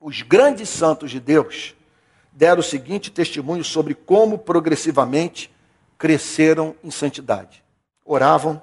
Os 0.00 0.22
grandes 0.22 0.70
santos 0.70 1.10
de 1.10 1.20
Deus 1.20 1.74
deram 2.32 2.60
o 2.60 2.64
seguinte 2.64 3.10
testemunho 3.10 3.64
sobre 3.64 3.94
como 3.94 4.38
progressivamente 4.38 5.50
cresceram 5.98 6.74
em 6.82 6.90
santidade. 6.90 7.62
Oravam, 8.04 8.62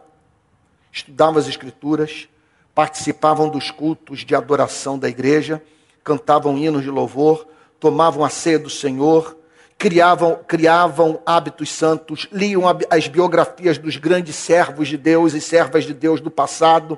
estudavam 0.91 1.39
as 1.39 1.47
Escrituras, 1.47 2.27
participavam 2.73 3.49
dos 3.49 3.71
cultos 3.71 4.19
de 4.19 4.35
adoração 4.35 4.97
da 4.97 5.09
igreja, 5.09 5.61
cantavam 6.03 6.57
hinos 6.57 6.83
de 6.83 6.89
louvor, 6.89 7.47
tomavam 7.79 8.23
a 8.23 8.29
ceia 8.29 8.57
do 8.57 8.69
Senhor, 8.69 9.37
criavam, 9.77 10.39
criavam 10.47 11.21
hábitos 11.25 11.69
santos, 11.69 12.27
liam 12.31 12.63
as 12.89 13.07
biografias 13.07 13.77
dos 13.77 13.97
grandes 13.97 14.35
servos 14.35 14.87
de 14.87 14.97
Deus 14.97 15.33
e 15.33 15.41
servas 15.41 15.85
de 15.85 15.93
Deus 15.93 16.19
do 16.19 16.31
passado, 16.31 16.97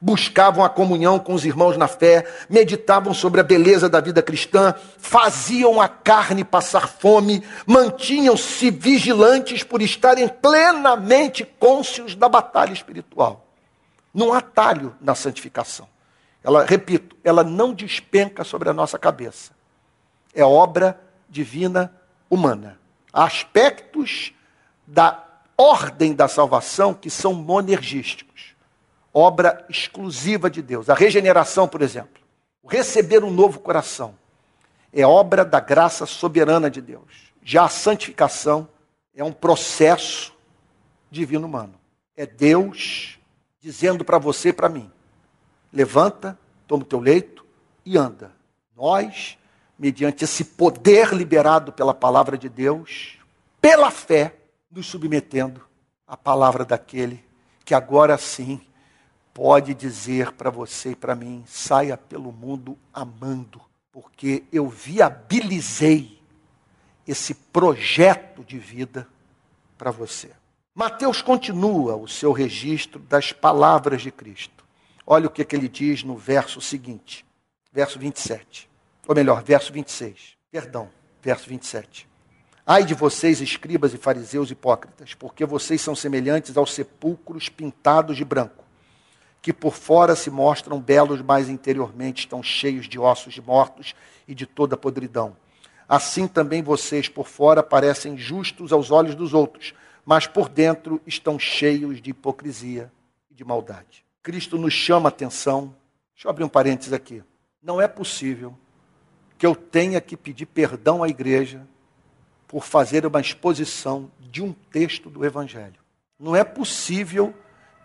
buscavam 0.00 0.64
a 0.64 0.68
comunhão 0.68 1.18
com 1.18 1.34
os 1.34 1.44
irmãos 1.44 1.76
na 1.76 1.88
fé, 1.88 2.26
meditavam 2.48 3.12
sobre 3.12 3.40
a 3.40 3.44
beleza 3.44 3.88
da 3.88 4.00
vida 4.00 4.22
cristã, 4.22 4.74
faziam 4.98 5.80
a 5.80 5.88
carne 5.88 6.44
passar 6.44 6.88
fome, 6.88 7.42
mantinham-se 7.66 8.70
vigilantes 8.70 9.62
por 9.62 9.82
estarem 9.82 10.28
plenamente 10.28 11.44
cônscios 11.44 12.14
da 12.14 12.28
batalha 12.28 12.72
espiritual. 12.72 13.46
Não 14.14 14.32
há 14.32 14.40
talho 14.40 14.94
na 15.00 15.14
santificação. 15.14 15.88
Ela, 16.42 16.64
repito, 16.64 17.16
ela 17.22 17.44
não 17.44 17.74
despenca 17.74 18.44
sobre 18.44 18.68
a 18.68 18.72
nossa 18.72 18.98
cabeça. 18.98 19.52
É 20.34 20.44
obra 20.44 20.98
divina 21.28 21.92
humana. 22.30 22.78
Há 23.12 23.24
aspectos 23.24 24.32
da 24.86 25.24
ordem 25.56 26.14
da 26.14 26.28
salvação 26.28 26.94
que 26.94 27.10
são 27.10 27.34
monergísticos. 27.34 28.54
Obra 29.12 29.64
exclusiva 29.68 30.50
de 30.50 30.62
Deus. 30.62 30.88
A 30.90 30.94
regeneração, 30.94 31.66
por 31.66 31.82
exemplo. 31.82 32.22
O 32.62 32.68
receber 32.68 33.24
um 33.24 33.30
novo 33.30 33.60
coração. 33.60 34.14
É 34.92 35.06
obra 35.06 35.44
da 35.44 35.60
graça 35.60 36.06
soberana 36.06 36.70
de 36.70 36.80
Deus. 36.80 37.32
Já 37.42 37.64
a 37.64 37.68
santificação 37.68 38.68
é 39.14 39.22
um 39.22 39.32
processo 39.32 40.34
divino 41.10 41.46
humano. 41.46 41.74
É 42.16 42.26
Deus 42.26 43.18
dizendo 43.60 44.04
para 44.04 44.18
você 44.18 44.50
e 44.50 44.52
para 44.52 44.68
mim: 44.68 44.90
levanta, 45.72 46.38
toma 46.66 46.82
o 46.82 46.86
teu 46.86 47.00
leito 47.00 47.44
e 47.84 47.96
anda. 47.96 48.32
Nós 48.76 49.36
mediante 49.78 50.24
esse 50.24 50.44
poder 50.44 51.12
liberado 51.14 51.72
pela 51.72 51.94
palavra 51.94 52.36
de 52.36 52.48
Deus, 52.48 53.18
pela 53.60 53.90
fé, 53.90 54.34
nos 54.70 54.86
submetendo 54.86 55.62
à 56.06 56.16
palavra 56.16 56.64
daquele 56.64 57.24
que 57.64 57.74
agora 57.74 58.18
sim 58.18 58.60
pode 59.38 59.72
dizer 59.72 60.32
para 60.32 60.50
você 60.50 60.90
e 60.90 60.96
para 60.96 61.14
mim: 61.14 61.44
saia 61.46 61.96
pelo 61.96 62.32
mundo 62.32 62.76
amando, 62.92 63.60
porque 63.92 64.42
eu 64.50 64.68
viabilizei 64.68 66.20
esse 67.06 67.34
projeto 67.34 68.42
de 68.42 68.58
vida 68.58 69.06
para 69.78 69.92
você. 69.92 70.32
Mateus 70.74 71.22
continua 71.22 71.94
o 71.94 72.08
seu 72.08 72.32
registro 72.32 72.98
das 72.98 73.32
palavras 73.32 74.02
de 74.02 74.10
Cristo. 74.10 74.64
Olha 75.06 75.28
o 75.28 75.30
que, 75.30 75.44
que 75.44 75.54
ele 75.54 75.68
diz 75.68 76.02
no 76.02 76.16
verso 76.16 76.60
seguinte, 76.60 77.24
verso 77.72 77.96
27 77.96 78.68
ou 79.06 79.14
melhor, 79.14 79.42
verso 79.42 79.72
26. 79.72 80.36
Perdão, 80.50 80.90
verso 81.22 81.48
27. 81.48 82.08
Ai 82.66 82.84
de 82.84 82.92
vocês, 82.92 83.40
escribas 83.40 83.94
e 83.94 83.98
fariseus 83.98 84.50
hipócritas, 84.50 85.14
porque 85.14 85.46
vocês 85.46 85.80
são 85.80 85.94
semelhantes 85.94 86.56
aos 86.56 86.74
sepulcros 86.74 87.48
pintados 87.48 88.16
de 88.16 88.24
branco, 88.24 88.64
que 89.40 89.52
por 89.52 89.74
fora 89.74 90.16
se 90.16 90.30
mostram 90.30 90.80
belos, 90.80 91.22
mas 91.22 91.48
interiormente 91.48 92.20
estão 92.20 92.42
cheios 92.42 92.88
de 92.88 92.98
ossos 92.98 93.38
mortos 93.38 93.94
e 94.26 94.34
de 94.34 94.46
toda 94.46 94.76
podridão. 94.76 95.36
Assim 95.88 96.28
também 96.28 96.62
vocês 96.62 97.08
por 97.08 97.26
fora 97.26 97.62
parecem 97.62 98.16
justos 98.16 98.72
aos 98.72 98.90
olhos 98.90 99.14
dos 99.14 99.32
outros, 99.32 99.72
mas 100.04 100.26
por 100.26 100.48
dentro 100.48 101.00
estão 101.06 101.38
cheios 101.38 102.02
de 102.02 102.10
hipocrisia 102.10 102.92
e 103.30 103.34
de 103.34 103.44
maldade. 103.44 104.04
Cristo 104.22 104.58
nos 104.58 104.74
chama 104.74 105.08
a 105.08 105.10
atenção. 105.10 105.74
Deixa 106.14 106.26
eu 106.26 106.30
abrir 106.30 106.44
um 106.44 106.48
parênteses 106.48 106.92
aqui. 106.92 107.22
Não 107.62 107.80
é 107.80 107.88
possível 107.88 108.54
que 109.38 109.46
eu 109.46 109.54
tenha 109.54 110.00
que 110.00 110.16
pedir 110.16 110.46
perdão 110.46 111.02
à 111.02 111.08
igreja 111.08 111.66
por 112.46 112.64
fazer 112.64 113.06
uma 113.06 113.20
exposição 113.20 114.10
de 114.18 114.42
um 114.42 114.52
texto 114.52 115.08
do 115.08 115.24
Evangelho. 115.24 115.80
Não 116.18 116.34
é 116.34 116.42
possível 116.42 117.32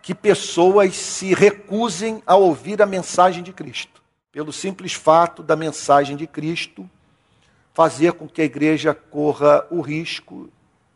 que 0.04 0.14
pessoas 0.14 0.94
se 0.94 1.32
recusem 1.32 2.22
a 2.26 2.36
ouvir 2.36 2.82
a 2.82 2.86
mensagem 2.86 3.42
de 3.42 3.54
Cristo, 3.54 4.02
pelo 4.30 4.52
simples 4.52 4.92
fato 4.92 5.42
da 5.42 5.56
mensagem 5.56 6.14
de 6.14 6.26
Cristo 6.26 6.88
fazer 7.72 8.12
com 8.12 8.28
que 8.28 8.42
a 8.42 8.44
igreja 8.44 8.94
corra 8.94 9.66
o 9.70 9.80
risco 9.80 10.50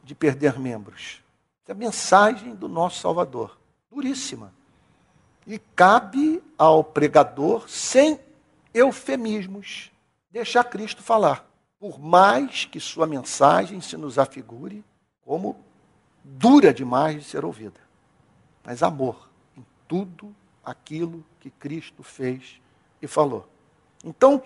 de 0.04 0.14
perder 0.14 0.58
membros. 0.58 1.22
É 1.66 1.72
a 1.72 1.74
mensagem 1.74 2.54
do 2.54 2.68
nosso 2.68 3.00
Salvador, 3.00 3.58
duríssima. 3.90 4.52
E 5.46 5.58
cabe 5.74 6.42
ao 6.58 6.84
pregador, 6.84 7.66
sem 7.66 8.20
eufemismos, 8.74 9.90
deixar 10.30 10.64
Cristo 10.64 11.02
falar. 11.02 11.48
Por 11.80 11.98
mais 11.98 12.66
que 12.66 12.78
sua 12.78 13.06
mensagem 13.06 13.80
se 13.80 13.96
nos 13.96 14.18
afigure 14.18 14.84
como 15.22 15.56
dura 16.22 16.74
demais 16.74 17.22
de 17.22 17.24
ser 17.30 17.42
ouvida. 17.42 17.87
Mas 18.68 18.82
amor 18.82 19.30
em 19.56 19.64
tudo 19.88 20.36
aquilo 20.62 21.24
que 21.40 21.48
Cristo 21.48 22.02
fez 22.02 22.60
e 23.00 23.06
falou. 23.06 23.48
Então, 24.04 24.42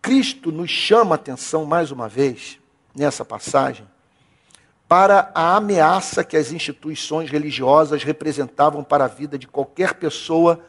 Cristo 0.00 0.50
nos 0.50 0.70
chama 0.70 1.14
a 1.14 1.16
atenção 1.16 1.66
mais 1.66 1.90
uma 1.90 2.08
vez, 2.08 2.58
nessa 2.96 3.26
passagem, 3.26 3.86
para 4.88 5.30
a 5.34 5.54
ameaça 5.54 6.24
que 6.24 6.34
as 6.34 6.50
instituições 6.50 7.30
religiosas 7.30 8.02
representavam 8.02 8.82
para 8.82 9.04
a 9.04 9.08
vida 9.08 9.38
de 9.38 9.46
qualquer 9.46 9.96
pessoa 9.96 10.64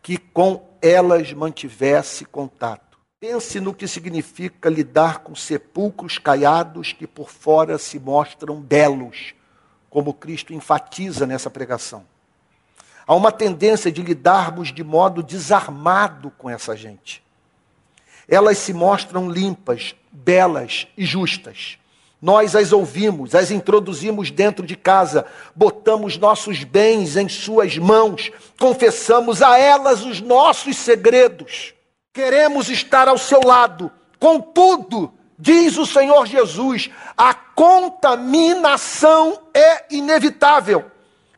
que 0.00 0.16
com 0.16 0.64
elas 0.80 1.32
mantivesse 1.32 2.24
contato. 2.24 3.00
Pense 3.18 3.58
no 3.58 3.74
que 3.74 3.88
significa 3.88 4.70
lidar 4.70 5.24
com 5.24 5.34
sepulcros 5.34 6.18
caiados 6.18 6.92
que 6.92 7.04
por 7.04 7.30
fora 7.30 7.78
se 7.78 7.98
mostram 7.98 8.60
belos, 8.60 9.34
como 9.90 10.14
Cristo 10.14 10.54
enfatiza 10.54 11.26
nessa 11.26 11.50
pregação. 11.50 12.06
Há 13.08 13.14
uma 13.14 13.32
tendência 13.32 13.90
de 13.90 14.02
lidarmos 14.02 14.70
de 14.70 14.84
modo 14.84 15.22
desarmado 15.22 16.30
com 16.36 16.50
essa 16.50 16.76
gente. 16.76 17.24
Elas 18.28 18.58
se 18.58 18.74
mostram 18.74 19.30
limpas, 19.30 19.94
belas 20.12 20.86
e 20.94 21.06
justas. 21.06 21.78
Nós 22.20 22.54
as 22.54 22.70
ouvimos, 22.70 23.34
as 23.34 23.50
introduzimos 23.50 24.30
dentro 24.30 24.66
de 24.66 24.76
casa, 24.76 25.24
botamos 25.56 26.18
nossos 26.18 26.64
bens 26.64 27.16
em 27.16 27.30
suas 27.30 27.78
mãos, 27.78 28.30
confessamos 28.60 29.40
a 29.40 29.56
elas 29.56 30.04
os 30.04 30.20
nossos 30.20 30.76
segredos. 30.76 31.72
Queremos 32.12 32.68
estar 32.68 33.08
ao 33.08 33.16
seu 33.16 33.40
lado. 33.42 33.90
Contudo, 34.18 35.14
diz 35.38 35.78
o 35.78 35.86
Senhor 35.86 36.26
Jesus, 36.26 36.90
a 37.16 37.32
contaminação 37.32 39.44
é 39.54 39.94
inevitável. 39.94 40.84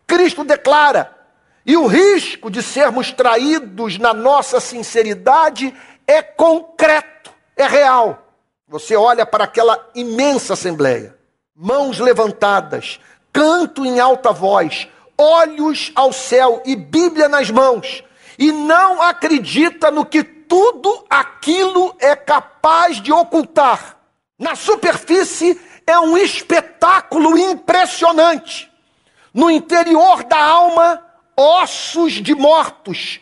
Cristo 0.05 0.43
declara, 0.43 1.20
e 1.65 1.77
o 1.77 1.87
risco 1.87 2.51
de 2.51 2.63
sermos 2.63 3.13
traídos 3.13 3.99
na 3.99 4.15
nossa 4.15 4.61
sinceridade 4.61 5.75
é 6.07 6.23
concreto, 6.23 7.31
é 7.57 7.67
real. 7.67 8.27
Você 8.67 8.97
olha 8.97 9.27
para 9.27 9.45
aquela 9.45 9.91
imensa 9.95 10.55
assembleia, 10.55 11.17
mãos 11.55 11.99
levantadas, 11.99 13.01
canto 13.33 13.85
em 13.85 14.01
alta 14.01 14.33
voz, 14.33 14.89
olhos 15.19 15.93
ao 15.95 16.13
céu 16.13 16.63
e 16.65 16.75
Bíblia 16.75 17.29
nas 17.29 17.51
mãos, 17.51 18.03
e 18.39 18.51
não 18.51 19.03
acredita 19.03 19.91
no 19.91 20.07
que 20.07 20.23
tudo 20.23 21.05
aquilo 21.11 21.95
é 21.99 22.17
capaz 22.17 23.01
de 23.01 23.13
ocultar. 23.13 23.97
Na 24.39 24.57
superfície 24.57 25.61
é 25.87 25.99
um 25.99 26.17
espetáculo 26.17 27.37
impressionante. 27.37 28.71
No 29.33 29.51
interior 29.51 30.25
da 30.25 30.43
alma, 30.43 31.10
ossos 31.41 32.13
de 32.13 32.35
mortos, 32.35 33.21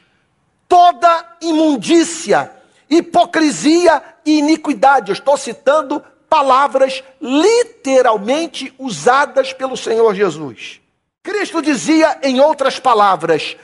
toda 0.69 1.37
imundícia, 1.41 2.51
hipocrisia 2.91 4.03
e 4.25 4.39
iniquidade. 4.39 5.11
Eu 5.11 5.15
estou 5.15 5.37
citando 5.37 6.03
palavras 6.29 7.03
literalmente 7.21 8.75
usadas 8.79 9.53
pelo 9.53 9.77
Senhor 9.77 10.15
Jesus. 10.15 10.81
Cristo 11.23 11.63
dizia, 11.63 12.19
em 12.23 12.41
outras 12.41 12.79
palavras: 12.79 13.57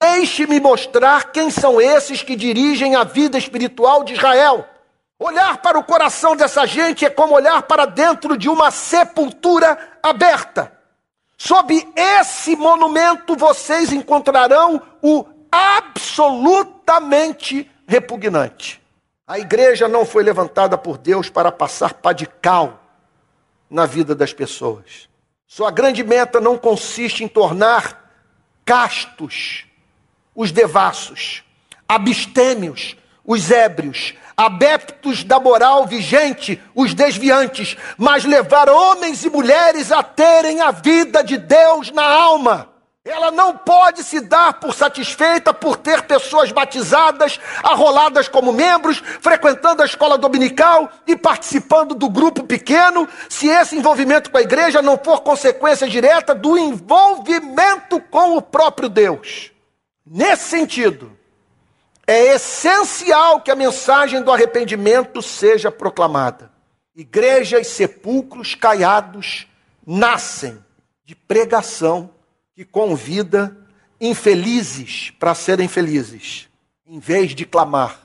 Deixe-me 0.00 0.60
mostrar 0.60 1.32
quem 1.32 1.50
são 1.50 1.80
esses 1.80 2.22
que 2.22 2.36
dirigem 2.36 2.94
a 2.94 3.04
vida 3.04 3.38
espiritual 3.38 4.04
de 4.04 4.14
Israel. 4.14 4.68
Olhar 5.18 5.58
para 5.58 5.78
o 5.78 5.84
coração 5.84 6.34
dessa 6.34 6.66
gente 6.66 7.04
é 7.04 7.10
como 7.10 7.34
olhar 7.34 7.62
para 7.62 7.86
dentro 7.86 8.36
de 8.36 8.48
uma 8.48 8.70
sepultura 8.70 9.78
aberta. 10.02 10.72
Sob 11.44 11.74
esse 11.96 12.54
monumento 12.54 13.34
vocês 13.34 13.92
encontrarão 13.92 14.80
o 15.02 15.26
absolutamente 15.50 17.68
repugnante. 17.84 18.80
A 19.26 19.40
igreja 19.40 19.88
não 19.88 20.06
foi 20.06 20.22
levantada 20.22 20.78
por 20.78 20.96
Deus 20.96 21.28
para 21.28 21.50
passar 21.50 21.94
pá 21.94 22.12
de 22.12 22.28
cal 22.28 22.80
na 23.68 23.86
vida 23.86 24.14
das 24.14 24.32
pessoas. 24.32 25.08
Sua 25.44 25.72
grande 25.72 26.04
meta 26.04 26.40
não 26.40 26.56
consiste 26.56 27.24
em 27.24 27.28
tornar 27.28 28.08
castos 28.64 29.66
os 30.36 30.52
devassos, 30.52 31.42
abstêmios, 31.88 32.96
os 33.24 33.50
ébrios, 33.50 34.14
adeptos 34.36 35.24
da 35.24 35.38
moral 35.38 35.86
vigente, 35.86 36.60
os 36.74 36.94
desviantes, 36.94 37.76
mas 37.96 38.24
levar 38.24 38.68
homens 38.68 39.24
e 39.24 39.30
mulheres 39.30 39.92
a 39.92 40.02
terem 40.02 40.60
a 40.60 40.70
vida 40.70 41.22
de 41.22 41.36
Deus 41.36 41.90
na 41.90 42.04
alma. 42.04 42.72
Ela 43.04 43.32
não 43.32 43.56
pode 43.56 44.04
se 44.04 44.20
dar 44.20 44.60
por 44.60 44.72
satisfeita 44.72 45.52
por 45.52 45.76
ter 45.76 46.02
pessoas 46.02 46.52
batizadas, 46.52 47.40
arroladas 47.60 48.28
como 48.28 48.52
membros, 48.52 49.02
frequentando 49.20 49.82
a 49.82 49.84
escola 49.84 50.16
dominical 50.16 50.88
e 51.04 51.16
participando 51.16 51.96
do 51.96 52.08
grupo 52.08 52.44
pequeno, 52.44 53.08
se 53.28 53.48
esse 53.48 53.76
envolvimento 53.76 54.30
com 54.30 54.38
a 54.38 54.42
igreja 54.42 54.80
não 54.80 54.96
for 54.96 55.20
consequência 55.22 55.88
direta 55.88 56.32
do 56.32 56.56
envolvimento 56.56 57.98
com 58.08 58.36
o 58.36 58.42
próprio 58.42 58.88
Deus. 58.88 59.50
Nesse 60.06 60.44
sentido, 60.48 61.10
é 62.12 62.34
essencial 62.34 63.40
que 63.40 63.50
a 63.50 63.56
mensagem 63.56 64.22
do 64.22 64.30
arrependimento 64.30 65.22
seja 65.22 65.70
proclamada. 65.70 66.52
Igrejas, 66.94 67.68
sepulcros 67.68 68.54
caiados 68.54 69.46
nascem 69.86 70.62
de 71.06 71.14
pregação 71.14 72.10
que 72.54 72.66
convida 72.66 73.56
infelizes 73.98 75.10
para 75.18 75.34
serem 75.34 75.68
felizes, 75.68 76.50
em 76.86 76.98
vez 76.98 77.34
de 77.34 77.46
clamar 77.46 78.00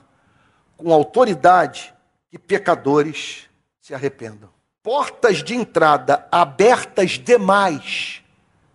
com 0.76 0.90
autoridade 0.90 1.92
que 2.30 2.38
pecadores 2.38 3.46
se 3.78 3.92
arrependam. 3.92 4.48
Portas 4.82 5.44
de 5.44 5.54
entrada 5.54 6.26
abertas 6.32 7.18
demais 7.18 8.22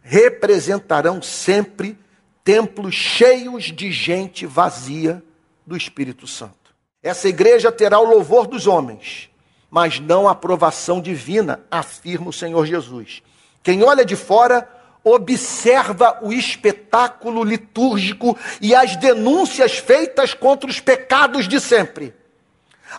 representarão 0.03 1.23
sempre 1.23 1.97
templos 2.43 2.93
cheios 2.93 3.65
de 3.65 3.91
gente 3.91 4.45
vazia 4.45 5.23
do 5.65 5.77
Espírito 5.77 6.27
Santo. 6.27 6.73
Essa 7.01 7.27
igreja 7.27 7.71
terá 7.71 7.99
o 7.99 8.05
louvor 8.05 8.47
dos 8.47 8.67
homens, 8.67 9.29
mas 9.69 9.99
não 9.99 10.27
a 10.27 10.31
aprovação 10.31 11.01
divina, 11.01 11.61
afirma 11.71 12.29
o 12.29 12.33
Senhor 12.33 12.65
Jesus. 12.65 13.21
Quem 13.61 13.83
olha 13.83 14.05
de 14.05 14.15
fora 14.15 14.69
observa 15.03 16.19
o 16.21 16.31
espetáculo 16.31 17.43
litúrgico 17.43 18.37
e 18.61 18.73
as 18.73 18.95
denúncias 18.95 19.77
feitas 19.77 20.33
contra 20.33 20.69
os 20.69 20.79
pecados 20.79 21.47
de 21.47 21.59
sempre. 21.59 22.13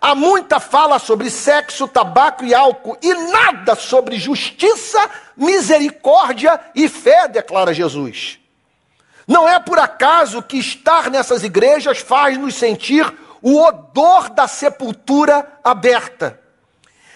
Há 0.00 0.14
muita 0.14 0.58
fala 0.58 0.98
sobre 0.98 1.30
sexo, 1.30 1.86
tabaco 1.86 2.44
e 2.44 2.52
álcool 2.52 2.98
e 3.00 3.14
nada 3.14 3.74
sobre 3.74 4.18
justiça, 4.18 4.98
misericórdia 5.36 6.60
e 6.74 6.88
fé, 6.88 7.28
declara 7.28 7.72
Jesus. 7.72 8.38
Não 9.26 9.48
é 9.48 9.58
por 9.58 9.78
acaso 9.78 10.42
que 10.42 10.58
estar 10.58 11.10
nessas 11.10 11.42
igrejas 11.42 11.98
faz 11.98 12.36
nos 12.36 12.54
sentir 12.54 13.12
o 13.40 13.62
odor 13.62 14.30
da 14.30 14.46
sepultura 14.48 15.58
aberta. 15.62 16.40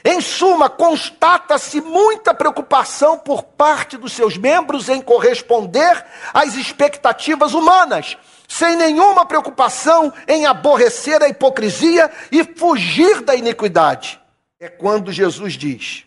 Em 0.05 0.21
suma, 0.21 0.71
constata-se 0.71 1.81
muita 1.81 2.33
preocupação 2.33 3.19
por 3.19 3.43
parte 3.43 3.97
dos 3.97 4.13
seus 4.13 4.37
membros 4.37 4.89
em 4.89 5.03
corresponder 5.03 6.05
às 6.33 6.55
expectativas 6.55 7.53
humanas, 7.53 8.17
sem 8.47 8.77
nenhuma 8.77 9.27
preocupação 9.27 10.13
em 10.27 10.47
aborrecer 10.47 11.23
a 11.23 11.29
hipocrisia 11.29 12.11
e 12.33 12.43
fugir 12.45 13.21
da 13.21 13.35
iniquidade. 13.35 14.21
É 14.61 14.69
quando 14.69 15.13
Jesus 15.13 15.55
diz: 15.55 16.05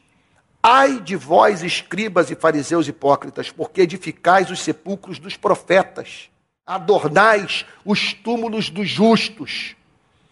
Ai 0.63 0.99
de 0.99 1.15
vós, 1.15 1.63
escribas 1.63 2.29
e 2.29 2.35
fariseus 2.35 2.87
hipócritas, 2.87 3.49
porque 3.49 3.81
edificais 3.81 4.51
os 4.51 4.59
sepulcros 4.59 5.17
dos 5.17 5.35
profetas, 5.35 6.29
adornais 6.65 7.65
os 7.83 8.13
túmulos 8.13 8.69
dos 8.69 8.87
justos 8.87 9.75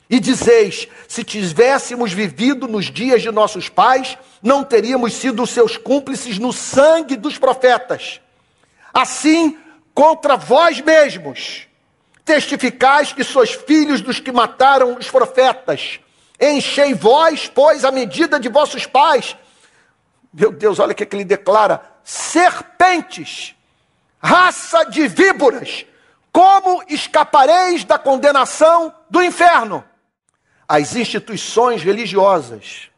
e 0.10 0.20
dizeis: 0.20 0.88
se 1.08 1.24
tivéssemos 1.24 2.12
vivido 2.12 2.68
nos 2.68 2.86
dias 2.86 3.22
de 3.22 3.32
nossos 3.32 3.70
pais, 3.70 4.18
não 4.42 4.63
teríamos 4.63 5.13
sido 5.13 5.46
seus 5.46 5.78
cúmplices 5.78 6.39
no 6.39 6.52
sangue 6.52 7.15
dos 7.15 7.38
profetas. 7.38 8.20
Assim, 8.94 9.58
contra 9.94 10.36
vós 10.36 10.82
mesmos, 10.82 11.68
testificais 12.26 13.13
que 13.13 13.24
sois 13.24 13.52
filhos 13.52 14.02
dos 14.02 14.20
que 14.20 14.32
mataram 14.32 14.98
os 14.98 15.10
profetas. 15.10 16.00
Enchei 16.39 16.94
vós, 16.94 17.52
pois, 17.54 17.86
a 17.86 17.92
medida 17.92 18.39
de 18.39 18.50
vossos 18.50 18.86
pais. 18.86 19.36
Meu 20.34 20.52
Deus, 20.52 20.80
olha 20.80 20.92
o 20.92 20.96
que, 20.96 21.04
é 21.04 21.06
que 21.06 21.15
ele 21.15 21.26
declara: 21.26 21.82
serpentes, 22.04 23.56
raça 24.20 24.84
de 24.86 25.08
víboras, 25.08 25.86
como 26.32 26.84
escapareis 26.88 27.84
da 27.84 27.98
condenação 27.98 28.94
do 29.10 29.24
inferno? 29.24 29.84
As 30.68 30.96
instituições 30.96 31.82
religiosas 31.82 32.89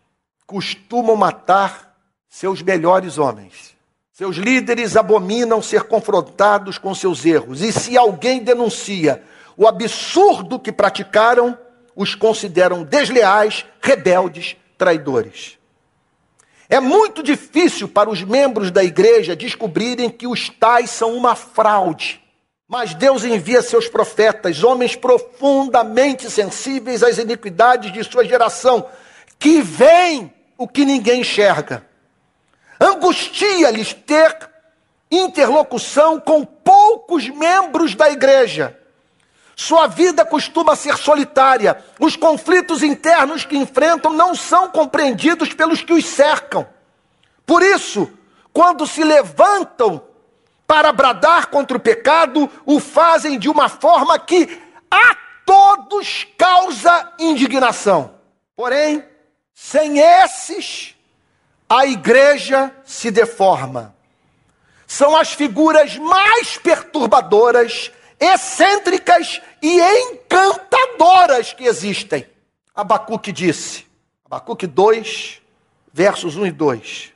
costumam 0.45 1.15
matar 1.15 1.95
seus 2.27 2.61
melhores 2.61 3.17
homens. 3.17 3.75
Seus 4.11 4.35
líderes 4.35 4.97
abominam 4.97 5.61
ser 5.61 5.83
confrontados 5.83 6.77
com 6.77 6.93
seus 6.93 7.25
erros. 7.25 7.61
E 7.61 7.71
se 7.71 7.97
alguém 7.97 8.43
denuncia 8.43 9.23
o 9.55 9.65
absurdo 9.65 10.59
que 10.59 10.71
praticaram, 10.71 11.57
os 11.95 12.13
consideram 12.13 12.83
desleais, 12.83 13.65
rebeldes, 13.81 14.57
traidores. 14.77 15.57
É 16.71 16.79
muito 16.79 17.21
difícil 17.21 17.87
para 17.87 18.09
os 18.09 18.23
membros 18.23 18.71
da 18.71 18.83
igreja 18.83 19.35
descobrirem 19.35 20.09
que 20.09 20.25
os 20.25 20.49
tais 20.49 20.89
são 20.89 21.13
uma 21.15 21.35
fraude 21.35 22.21
mas 22.71 22.93
Deus 22.93 23.25
envia 23.25 23.61
seus 23.61 23.89
profetas, 23.89 24.63
homens 24.63 24.95
profundamente 24.95 26.31
sensíveis 26.31 27.03
às 27.03 27.17
iniquidades 27.17 27.91
de 27.91 28.01
sua 28.01 28.23
geração, 28.23 28.87
que 29.37 29.61
veem 29.61 30.33
o 30.57 30.65
que 30.65 30.85
ninguém 30.85 31.19
enxerga. 31.19 31.85
Angustia-lhes 32.79 33.93
ter 33.93 34.49
interlocução 35.11 36.17
com 36.17 36.45
poucos 36.45 37.27
membros 37.27 37.93
da 37.93 38.09
igreja. 38.09 38.79
Sua 39.61 39.85
vida 39.85 40.25
costuma 40.25 40.75
ser 40.75 40.97
solitária. 40.97 41.85
Os 41.99 42.15
conflitos 42.15 42.81
internos 42.81 43.45
que 43.45 43.55
enfrentam 43.55 44.11
não 44.11 44.33
são 44.33 44.71
compreendidos 44.71 45.53
pelos 45.53 45.83
que 45.83 45.93
os 45.93 46.03
cercam. 46.03 46.67
Por 47.45 47.61
isso, 47.61 48.11
quando 48.51 48.87
se 48.87 49.03
levantam 49.03 50.03
para 50.65 50.91
bradar 50.91 51.51
contra 51.51 51.77
o 51.77 51.79
pecado, 51.79 52.49
o 52.65 52.79
fazem 52.79 53.37
de 53.37 53.47
uma 53.47 53.69
forma 53.69 54.17
que 54.17 54.59
a 54.89 55.15
todos 55.45 56.25
causa 56.35 57.13
indignação. 57.19 58.15
Porém, 58.55 59.05
sem 59.53 59.99
esses, 59.99 60.95
a 61.69 61.85
igreja 61.85 62.75
se 62.83 63.11
deforma. 63.11 63.93
São 64.87 65.15
as 65.15 65.33
figuras 65.33 65.99
mais 65.99 66.57
perturbadoras, 66.57 67.91
excêntricas 68.21 69.41
e 69.61 69.81
encantadoras 69.81 71.51
que 71.51 71.65
existem. 71.65 72.25
Abacuque 72.73 73.31
disse, 73.31 73.85
Abacuque 74.25 74.67
2, 74.67 75.41
versos 75.91 76.37
1 76.37 76.45
e 76.45 76.51
2: 76.51 77.13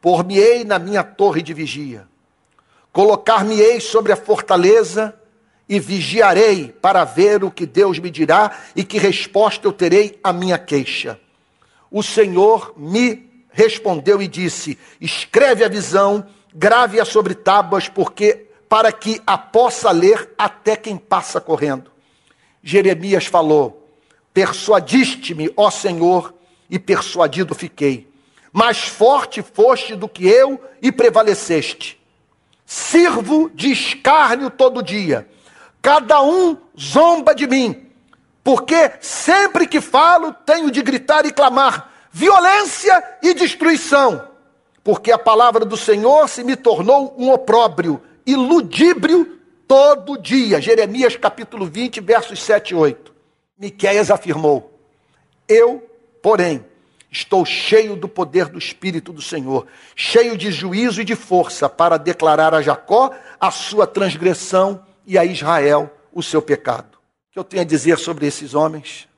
Por-me-ei 0.00 0.64
na 0.64 0.78
minha 0.78 1.02
torre 1.02 1.40
de 1.40 1.54
vigia 1.54 2.06
Colocar-me-ei 2.94 3.80
sobre 3.80 4.12
a 4.12 4.16
fortaleza 4.16 5.12
e 5.68 5.80
vigiarei 5.80 6.68
para 6.80 7.02
ver 7.02 7.42
o 7.42 7.50
que 7.50 7.66
Deus 7.66 7.98
me 7.98 8.08
dirá 8.08 8.56
e 8.76 8.84
que 8.84 8.98
resposta 8.98 9.66
eu 9.66 9.72
terei 9.72 10.16
à 10.22 10.32
minha 10.32 10.56
queixa. 10.56 11.18
O 11.90 12.04
Senhor 12.04 12.72
me 12.76 13.28
respondeu 13.50 14.22
e 14.22 14.28
disse: 14.28 14.78
Escreve 15.00 15.64
a 15.64 15.68
visão, 15.68 16.24
grave-a 16.54 17.04
sobre 17.04 17.34
tábuas, 17.34 17.88
porque 17.88 18.46
para 18.74 18.90
que 18.90 19.22
a 19.24 19.38
possa 19.38 19.92
ler 19.92 20.34
até 20.36 20.74
quem 20.74 20.96
passa 20.96 21.40
correndo. 21.40 21.92
Jeremias 22.60 23.24
falou: 23.24 23.88
Persuadiste-me, 24.32 25.48
ó 25.56 25.70
Senhor, 25.70 26.34
e 26.68 26.76
persuadido 26.76 27.54
fiquei. 27.54 28.12
Mais 28.52 28.78
forte 28.78 29.42
foste 29.42 29.94
do 29.94 30.08
que 30.08 30.26
eu 30.26 30.60
e 30.82 30.90
prevaleceste 30.90 32.02
sirvo 32.66 33.48
de 33.54 33.70
escárnio 33.70 34.50
todo 34.50 34.82
dia. 34.82 35.28
Cada 35.80 36.20
um 36.20 36.56
zomba 36.76 37.32
de 37.32 37.46
mim, 37.46 37.88
porque 38.42 38.90
sempre 39.00 39.68
que 39.68 39.80
falo 39.80 40.34
tenho 40.44 40.68
de 40.68 40.82
gritar 40.82 41.24
e 41.24 41.32
clamar 41.32 41.92
violência 42.10 43.00
e 43.22 43.34
destruição, 43.34 44.30
porque 44.82 45.12
a 45.12 45.18
palavra 45.18 45.64
do 45.64 45.76
Senhor 45.76 46.28
se 46.28 46.42
me 46.42 46.56
tornou 46.56 47.14
um 47.16 47.30
opróbrio 47.30 48.02
e 48.26 48.34
ludíbrio 48.34 49.38
todo 49.66 50.18
dia. 50.18 50.60
Jeremias 50.60 51.16
capítulo 51.16 51.66
20, 51.66 52.00
versos 52.00 52.42
7 52.42 52.70
e 52.70 52.74
8. 52.74 53.14
Miqueias 53.58 54.10
afirmou: 54.10 54.78
Eu, 55.48 55.88
porém, 56.22 56.64
Estou 57.14 57.44
cheio 57.44 57.94
do 57.94 58.08
poder 58.08 58.46
do 58.46 58.58
Espírito 58.58 59.12
do 59.12 59.22
Senhor, 59.22 59.68
cheio 59.94 60.36
de 60.36 60.50
juízo 60.50 61.00
e 61.00 61.04
de 61.04 61.14
força 61.14 61.68
para 61.68 61.96
declarar 61.96 62.52
a 62.52 62.60
Jacó 62.60 63.14
a 63.38 63.52
sua 63.52 63.86
transgressão 63.86 64.84
e 65.06 65.16
a 65.16 65.24
Israel 65.24 65.96
o 66.12 66.24
seu 66.24 66.42
pecado. 66.42 66.98
que 67.30 67.38
eu 67.38 67.44
tenho 67.44 67.62
a 67.62 67.64
dizer 67.64 67.98
sobre 67.98 68.26
esses 68.26 68.52
homens? 68.52 69.08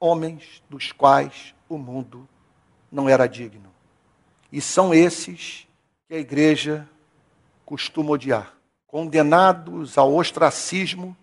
Homens 0.00 0.64
dos 0.68 0.90
quais 0.90 1.54
o 1.68 1.78
mundo 1.78 2.28
não 2.90 3.08
era 3.08 3.28
digno. 3.28 3.72
E 4.50 4.60
são 4.60 4.92
esses 4.92 5.68
que 6.08 6.14
a 6.16 6.18
igreja 6.18 6.88
costuma 7.64 8.10
odiar, 8.10 8.52
condenados 8.94 9.98
ao 9.98 10.14
ostracismo 10.14 11.16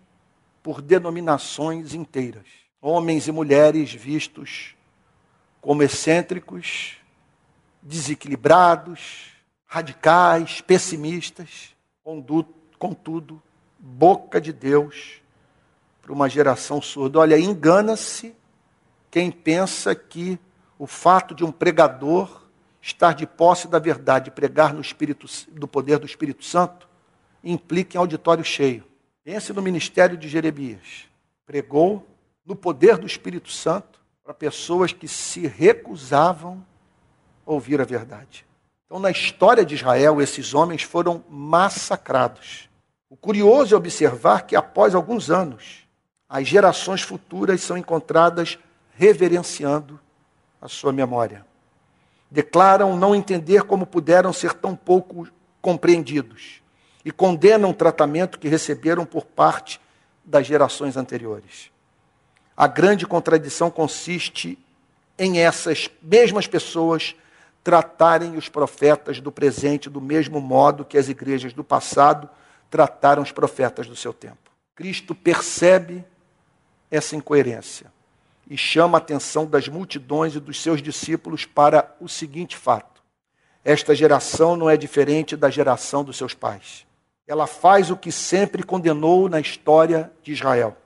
por 0.62 0.82
denominações 0.82 1.94
inteiras. 1.94 2.44
Homens 2.82 3.26
e 3.26 3.32
mulheres 3.32 3.94
vistos 3.94 4.76
como 5.58 5.82
excêntricos, 5.82 6.98
desequilibrados, 7.80 9.30
radicais, 9.64 10.60
pessimistas, 10.60 11.74
contudo, 12.78 13.42
boca 13.78 14.38
de 14.38 14.52
Deus 14.52 15.22
para 16.02 16.12
uma 16.12 16.28
geração 16.28 16.82
surda. 16.82 17.20
Olha, 17.20 17.38
engana-se 17.38 18.36
quem 19.10 19.30
pensa 19.30 19.94
que 19.94 20.38
o 20.78 20.86
fato 20.86 21.34
de 21.34 21.42
um 21.42 21.50
pregador 21.50 22.42
estar 22.82 23.14
de 23.14 23.26
posse 23.26 23.66
da 23.66 23.78
verdade, 23.78 24.30
pregar 24.30 24.74
no 24.74 24.80
espírito 24.82 25.26
do 25.52 25.66
poder 25.66 25.98
do 25.98 26.04
Espírito 26.04 26.44
Santo, 26.44 26.91
implica 27.42 27.96
em 27.96 28.00
auditório 28.00 28.44
cheio. 28.44 28.84
Pense 29.24 29.52
no 29.52 29.62
ministério 29.62 30.16
de 30.16 30.28
Jeremias. 30.28 31.08
Pregou 31.46 32.06
no 32.44 32.56
poder 32.56 32.98
do 32.98 33.06
Espírito 33.06 33.50
Santo 33.50 34.00
para 34.24 34.34
pessoas 34.34 34.92
que 34.92 35.08
se 35.08 35.46
recusavam 35.46 36.64
a 37.46 37.52
ouvir 37.52 37.80
a 37.80 37.84
verdade. 37.84 38.46
Então, 38.86 38.98
na 38.98 39.10
história 39.10 39.64
de 39.64 39.74
Israel, 39.74 40.20
esses 40.20 40.54
homens 40.54 40.82
foram 40.82 41.24
massacrados. 41.28 42.68
O 43.08 43.16
curioso 43.16 43.74
é 43.74 43.78
observar 43.78 44.46
que, 44.46 44.56
após 44.56 44.94
alguns 44.94 45.30
anos, 45.30 45.86
as 46.28 46.46
gerações 46.46 47.02
futuras 47.02 47.60
são 47.60 47.76
encontradas 47.76 48.58
reverenciando 48.94 49.98
a 50.60 50.68
sua 50.68 50.92
memória. 50.92 51.44
Declaram 52.30 52.96
não 52.96 53.14
entender 53.14 53.64
como 53.64 53.86
puderam 53.86 54.32
ser 54.32 54.54
tão 54.54 54.74
pouco 54.74 55.28
compreendidos 55.60 56.61
e 57.04 57.10
condenam 57.10 57.70
o 57.70 57.74
tratamento 57.74 58.38
que 58.38 58.48
receberam 58.48 59.04
por 59.04 59.24
parte 59.24 59.80
das 60.24 60.46
gerações 60.46 60.96
anteriores. 60.96 61.70
A 62.56 62.66
grande 62.66 63.06
contradição 63.06 63.70
consiste 63.70 64.58
em 65.18 65.38
essas 65.40 65.90
mesmas 66.02 66.46
pessoas 66.46 67.14
tratarem 67.62 68.36
os 68.36 68.48
profetas 68.48 69.20
do 69.20 69.30
presente 69.30 69.88
do 69.88 70.00
mesmo 70.00 70.40
modo 70.40 70.84
que 70.84 70.98
as 70.98 71.08
igrejas 71.08 71.52
do 71.52 71.62
passado 71.62 72.28
trataram 72.70 73.22
os 73.22 73.32
profetas 73.32 73.86
do 73.86 73.94
seu 73.94 74.12
tempo. 74.12 74.50
Cristo 74.74 75.14
percebe 75.14 76.04
essa 76.90 77.14
incoerência 77.14 77.92
e 78.48 78.56
chama 78.56 78.98
a 78.98 79.00
atenção 79.00 79.46
das 79.46 79.68
multidões 79.68 80.34
e 80.34 80.40
dos 80.40 80.60
seus 80.60 80.82
discípulos 80.82 81.44
para 81.44 81.94
o 82.00 82.08
seguinte 82.08 82.56
fato: 82.56 83.02
esta 83.64 83.94
geração 83.94 84.56
não 84.56 84.68
é 84.68 84.76
diferente 84.76 85.36
da 85.36 85.48
geração 85.48 86.02
dos 86.02 86.16
seus 86.16 86.34
pais. 86.34 86.86
Ela 87.26 87.46
faz 87.46 87.90
o 87.90 87.96
que 87.96 88.10
sempre 88.10 88.62
condenou 88.62 89.28
na 89.28 89.40
história 89.40 90.12
de 90.22 90.32
Israel, 90.32 90.76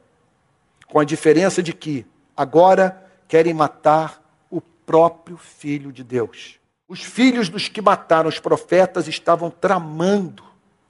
com 0.88 1.00
a 1.00 1.04
diferença 1.04 1.62
de 1.62 1.72
que 1.72 2.06
agora 2.36 3.02
querem 3.26 3.54
matar 3.54 4.22
o 4.50 4.60
próprio 4.60 5.36
Filho 5.36 5.92
de 5.92 6.04
Deus. 6.04 6.60
Os 6.88 7.02
filhos 7.02 7.48
dos 7.48 7.68
que 7.68 7.82
mataram 7.82 8.28
os 8.28 8.38
profetas 8.38 9.08
estavam 9.08 9.50
tramando 9.50 10.44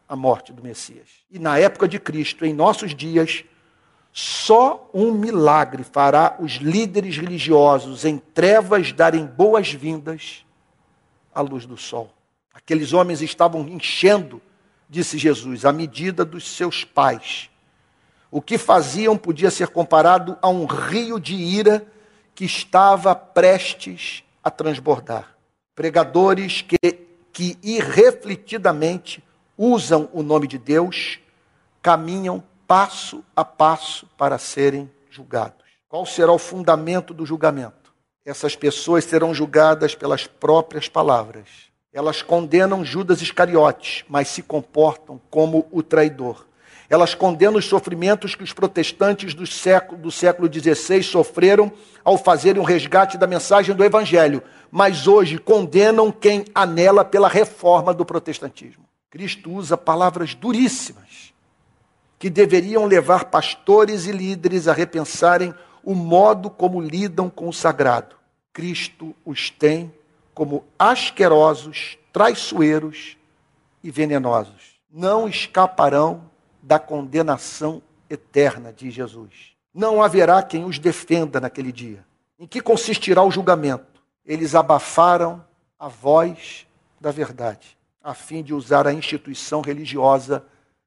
a 0.08 0.14
morte 0.14 0.52
do 0.52 0.62
Messias. 0.62 1.08
E 1.30 1.38
na 1.38 1.58
época 1.58 1.88
de 1.88 1.98
Cristo, 1.98 2.44
em 2.44 2.52
nossos 2.52 2.94
dias, 2.94 3.44
só 4.12 4.88
um 4.94 5.12
milagre 5.12 5.84
fará 5.84 6.36
os 6.38 6.52
líderes 6.52 7.16
religiosos 7.16 8.04
em 8.04 8.18
trevas 8.18 8.92
darem 8.92 9.26
boas-vindas 9.26 10.44
à 11.34 11.40
luz 11.40 11.66
do 11.66 11.76
sol. 11.76 12.10
Aqueles 12.52 12.92
homens 12.92 13.20
estavam 13.20 13.68
enchendo, 13.68 14.40
disse 14.88 15.18
Jesus, 15.18 15.64
a 15.64 15.72
medida 15.72 16.24
dos 16.24 16.48
seus 16.48 16.84
pais. 16.84 17.50
O 18.30 18.40
que 18.40 18.58
faziam 18.58 19.16
podia 19.16 19.50
ser 19.50 19.68
comparado 19.68 20.36
a 20.42 20.48
um 20.48 20.66
rio 20.66 21.18
de 21.18 21.34
ira 21.34 21.86
que 22.34 22.44
estava 22.44 23.14
prestes 23.14 24.22
a 24.42 24.50
transbordar. 24.50 25.36
Pregadores 25.74 26.62
que, 26.62 26.78
que 27.32 27.58
irrefletidamente 27.62 29.22
usam 29.56 30.08
o 30.12 30.22
nome 30.22 30.46
de 30.46 30.58
Deus 30.58 31.18
caminham 31.82 32.42
passo 32.66 33.24
a 33.34 33.44
passo 33.44 34.06
para 34.18 34.38
serem 34.38 34.90
julgados. 35.08 35.64
Qual 35.88 36.04
será 36.04 36.32
o 36.32 36.38
fundamento 36.38 37.14
do 37.14 37.24
julgamento? 37.24 37.94
Essas 38.24 38.56
pessoas 38.56 39.04
serão 39.04 39.32
julgadas 39.32 39.94
pelas 39.94 40.26
próprias 40.26 40.88
palavras. 40.88 41.48
Elas 41.92 42.22
condenam 42.22 42.84
Judas 42.84 43.22
Iscariotes, 43.22 44.04
mas 44.08 44.28
se 44.28 44.42
comportam 44.42 45.20
como 45.30 45.66
o 45.70 45.82
traidor. 45.82 46.46
Elas 46.88 47.14
condenam 47.14 47.58
os 47.58 47.64
sofrimentos 47.64 48.34
que 48.34 48.44
os 48.44 48.52
protestantes 48.52 49.34
do 49.34 49.46
século, 49.46 50.00
do 50.00 50.10
século 50.10 50.48
XVI 50.52 51.02
sofreram 51.02 51.72
ao 52.04 52.16
fazerem 52.16 52.60
o 52.60 52.64
resgate 52.64 53.18
da 53.18 53.26
mensagem 53.26 53.74
do 53.74 53.84
Evangelho, 53.84 54.42
mas 54.70 55.06
hoje 55.08 55.38
condenam 55.38 56.12
quem 56.12 56.44
anela 56.54 57.04
pela 57.04 57.28
reforma 57.28 57.92
do 57.92 58.04
protestantismo. 58.04 58.84
Cristo 59.10 59.50
usa 59.50 59.76
palavras 59.76 60.34
duríssimas 60.34 61.34
que 62.18 62.30
deveriam 62.30 62.86
levar 62.86 63.26
pastores 63.26 64.06
e 64.06 64.12
líderes 64.12 64.68
a 64.68 64.72
repensarem 64.72 65.54
o 65.82 65.94
modo 65.94 66.50
como 66.50 66.80
lidam 66.80 67.28
com 67.28 67.48
o 67.48 67.52
sagrado. 67.52 68.16
Cristo 68.52 69.14
os 69.24 69.50
tem 69.50 69.92
como 70.36 70.66
asquerosos, 70.78 71.96
traiçoeiros 72.12 73.16
e 73.82 73.90
venenosos. 73.90 74.78
Não 74.92 75.26
escaparão 75.26 76.30
da 76.62 76.78
condenação 76.78 77.80
eterna, 78.10 78.70
diz 78.70 78.92
Jesus. 78.92 79.56
Não 79.72 80.02
haverá 80.02 80.42
quem 80.42 80.66
os 80.66 80.78
defenda 80.78 81.40
naquele 81.40 81.72
dia. 81.72 82.04
Em 82.38 82.46
que 82.46 82.60
consistirá 82.60 83.22
o 83.22 83.30
julgamento? 83.30 84.02
Eles 84.26 84.54
abafaram 84.54 85.42
a 85.78 85.88
voz 85.88 86.66
da 87.00 87.10
verdade, 87.10 87.74
a 88.02 88.12
fim 88.12 88.42
de 88.42 88.52
usar 88.52 88.86
a 88.86 88.92
instituição 88.92 89.62
religiosa 89.62 90.44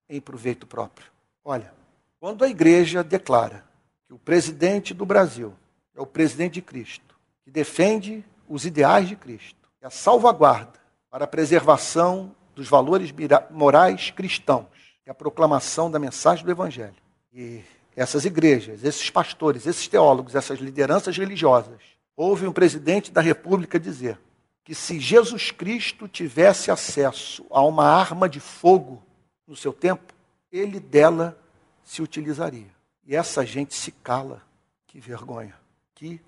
em 0.08 0.22
proveito 0.22 0.68
próprio. 0.68 1.08
Olha, 1.44 1.74
quando 2.20 2.46
a 2.46 2.50
igreja 2.50 3.04
declara 3.04 3.66
que 4.06 4.14
o 4.14 4.20
presidente 4.20 4.94
do 4.94 5.08
Brasil 5.08 5.56
é 5.96 6.02
o 6.02 6.06
presidente 6.06 6.54
de 6.54 6.62
Cristo, 6.62 7.16
que 7.44 7.50
defende 7.50 8.24
os 8.50 8.66
ideais 8.66 9.08
de 9.08 9.16
Cristo, 9.16 9.70
é 9.80 9.88
a 9.88 9.92
salvaguarda 9.92 10.80
para 11.10 11.24
a 11.26 11.28
preservação 11.28 12.36
dos 12.56 12.68
valores 12.68 13.14
morais 13.52 14.12
cristãos, 14.12 14.66
é 15.06 15.12
a 15.12 15.16
proclamação 15.16 15.90
da 15.90 16.00
mensagem 16.00 16.44
do 16.44 16.52
Evangelho. 16.52 16.96
E 17.32 17.62
essas 17.96 18.26
igrejas, 18.26 18.84
esses 18.84 19.10
pastores, 19.10 19.66
esses 19.66 19.88
teólogos, 19.88 20.36
essas 20.36 20.60
lideranças 20.60 21.16
religiosas, 21.16 21.80
ouvem 22.18 22.50
um 22.50 22.54
presidente 22.54 23.12
da 23.12 23.22
República 23.22 23.80
dizer 23.80 24.20
que 24.64 24.76
se 24.76 25.00
Jesus 25.00 25.52
Cristo 25.52 26.08
tivesse 26.08 26.70
acesso 26.70 27.46
a 27.50 27.62
uma 27.62 27.86
arma 27.86 28.28
de 28.28 28.40
fogo 28.40 29.02
no 29.48 29.56
seu 29.56 29.74
tempo, 29.74 30.14
ele 30.52 30.80
dela 30.80 31.40
se 31.84 32.02
utilizaria. 32.02 32.70
E 33.06 33.16
essa 33.16 33.46
gente 33.46 33.74
se 33.74 33.92
cala. 33.92 34.44
Que 34.86 35.00
vergonha. 35.00 35.56
Que 35.96 36.22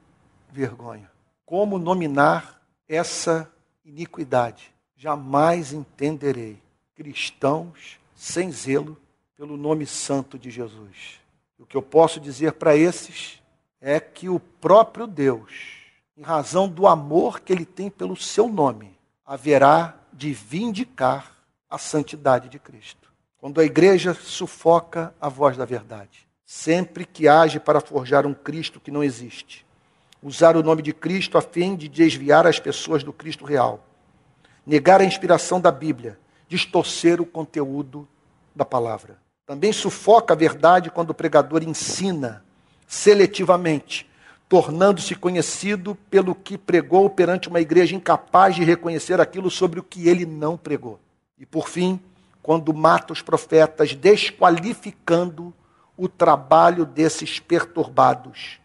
vergonha. 0.49 1.11
Como 1.51 1.77
nominar 1.77 2.61
essa 2.87 3.51
iniquidade? 3.83 4.71
Jamais 4.95 5.73
entenderei. 5.73 6.57
Cristãos 6.95 7.99
sem 8.15 8.49
zelo 8.49 8.97
pelo 9.35 9.57
nome 9.57 9.85
santo 9.85 10.39
de 10.39 10.49
Jesus. 10.49 11.19
O 11.59 11.65
que 11.65 11.75
eu 11.75 11.81
posso 11.81 12.21
dizer 12.21 12.53
para 12.53 12.77
esses 12.77 13.41
é 13.81 13.99
que 13.99 14.29
o 14.29 14.39
próprio 14.39 15.05
Deus, 15.05 15.51
em 16.15 16.21
razão 16.21 16.69
do 16.69 16.87
amor 16.87 17.41
que 17.41 17.51
ele 17.51 17.65
tem 17.65 17.89
pelo 17.89 18.15
seu 18.15 18.47
nome, 18.47 18.97
haverá 19.25 19.97
de 20.13 20.31
vindicar 20.31 21.35
a 21.69 21.77
santidade 21.77 22.47
de 22.47 22.59
Cristo 22.59 23.11
quando 23.37 23.59
a 23.59 23.65
igreja 23.65 24.13
sufoca 24.13 25.13
a 25.19 25.27
voz 25.27 25.57
da 25.57 25.65
verdade, 25.65 26.25
sempre 26.45 27.05
que 27.05 27.27
age 27.27 27.59
para 27.59 27.81
forjar 27.81 28.25
um 28.25 28.33
Cristo 28.33 28.79
que 28.79 28.89
não 28.89 29.03
existe, 29.03 29.65
usar 30.21 30.55
o 30.55 30.63
nome 30.63 30.81
de 30.81 30.93
Cristo 30.93 31.37
a 31.37 31.41
fim 31.41 31.75
de 31.75 31.87
desviar 31.87 32.45
as 32.45 32.59
pessoas 32.59 33.03
do 33.03 33.11
Cristo 33.11 33.43
real, 33.43 33.85
negar 34.65 35.01
a 35.01 35.05
inspiração 35.05 35.59
da 35.59 35.71
Bíblia, 35.71 36.19
distorcer 36.47 37.19
o 37.19 37.25
conteúdo 37.25 38.07
da 38.55 38.65
palavra. 38.65 39.17
Também 39.45 39.73
sufoca 39.73 40.33
a 40.33 40.37
verdade 40.37 40.91
quando 40.91 41.09
o 41.09 41.15
pregador 41.15 41.63
ensina 41.63 42.43
seletivamente, 42.87 44.09
tornando-se 44.47 45.15
conhecido 45.15 45.95
pelo 46.09 46.35
que 46.35 46.57
pregou 46.57 47.09
perante 47.09 47.47
uma 47.47 47.61
igreja 47.61 47.95
incapaz 47.95 48.55
de 48.55 48.63
reconhecer 48.63 49.19
aquilo 49.19 49.49
sobre 49.49 49.79
o 49.79 49.83
que 49.83 50.07
ele 50.09 50.25
não 50.25 50.57
pregou. 50.57 50.99
E 51.39 51.45
por 51.45 51.69
fim, 51.69 51.99
quando 52.43 52.73
mata 52.73 53.13
os 53.13 53.21
profetas, 53.21 53.95
desqualificando 53.95 55.53
o 55.95 56.07
trabalho 56.07 56.85
desses 56.85 57.39
perturbados, 57.39 58.59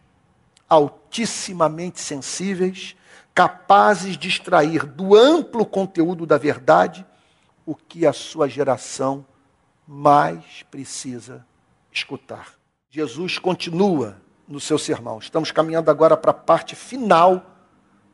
altissimamente 0.69 1.99
sensíveis, 1.99 2.95
capazes 3.33 4.17
de 4.17 4.27
extrair 4.27 4.85
do 4.85 5.15
amplo 5.15 5.65
conteúdo 5.65 6.25
da 6.25 6.37
verdade 6.37 7.05
o 7.65 7.75
que 7.75 8.05
a 8.05 8.13
sua 8.13 8.47
geração 8.47 9.25
mais 9.87 10.63
precisa 10.69 11.45
escutar. 11.91 12.53
Jesus 12.89 13.37
continua 13.37 14.21
no 14.47 14.59
seu 14.59 14.77
sermão. 14.77 15.19
Estamos 15.19 15.51
caminhando 15.51 15.91
agora 15.91 16.17
para 16.17 16.31
a 16.31 16.33
parte 16.33 16.75
final 16.75 17.57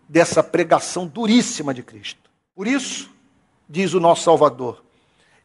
dessa 0.08 0.44
pregação 0.44 1.08
duríssima 1.08 1.74
de 1.74 1.84
Cristo. 1.84 2.30
Por 2.56 2.68
isso, 2.68 3.10
diz 3.68 3.94
o 3.94 4.00
nosso 4.00 4.24
Salvador: 4.24 4.84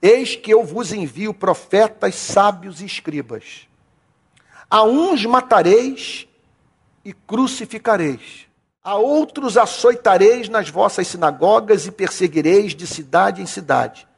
Eis 0.01 0.37
que 0.37 0.53
eu 0.53 0.65
vos 0.65 0.93
envio 0.93 1.33
profetas, 1.33 2.15
sábios 2.15 2.81
e 2.81 2.85
escribas. 2.85 3.67
A 4.71 4.83
uns 4.83 5.25
matareis 5.25 6.28
e 7.05 7.13
crucificareis. 7.13 8.47
A 8.83 8.97
outros 8.97 9.57
açoitareis 9.57 10.49
nas 10.49 10.71
vossas 10.71 11.07
sinagogas 11.07 11.87
e 11.87 11.91
perseguireis 11.91 12.75
de 12.75 12.87
cidade 12.87 13.43
em 13.43 13.47
cidade, 13.47 14.09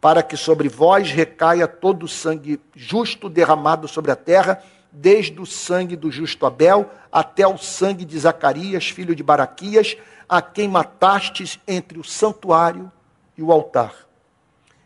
para 0.00 0.22
que 0.22 0.36
sobre 0.36 0.68
vós 0.68 1.10
recaia 1.10 1.66
todo 1.66 2.04
o 2.04 2.08
sangue 2.08 2.60
justo 2.74 3.28
derramado 3.28 3.86
sobre 3.88 4.10
a 4.10 4.16
terra, 4.16 4.62
desde 4.90 5.40
o 5.40 5.44
sangue 5.44 5.96
do 5.96 6.10
justo 6.10 6.46
Abel 6.46 6.90
até 7.12 7.46
o 7.46 7.58
sangue 7.58 8.04
de 8.04 8.18
Zacarias, 8.18 8.88
filho 8.88 9.14
de 9.14 9.22
Baraquias, 9.22 9.96
a 10.28 10.40
quem 10.40 10.68
matastes 10.68 11.60
entre 11.66 11.98
o 11.98 12.04
santuário 12.04 12.90
e 13.36 13.42
o 13.42 13.52
altar. 13.52 13.94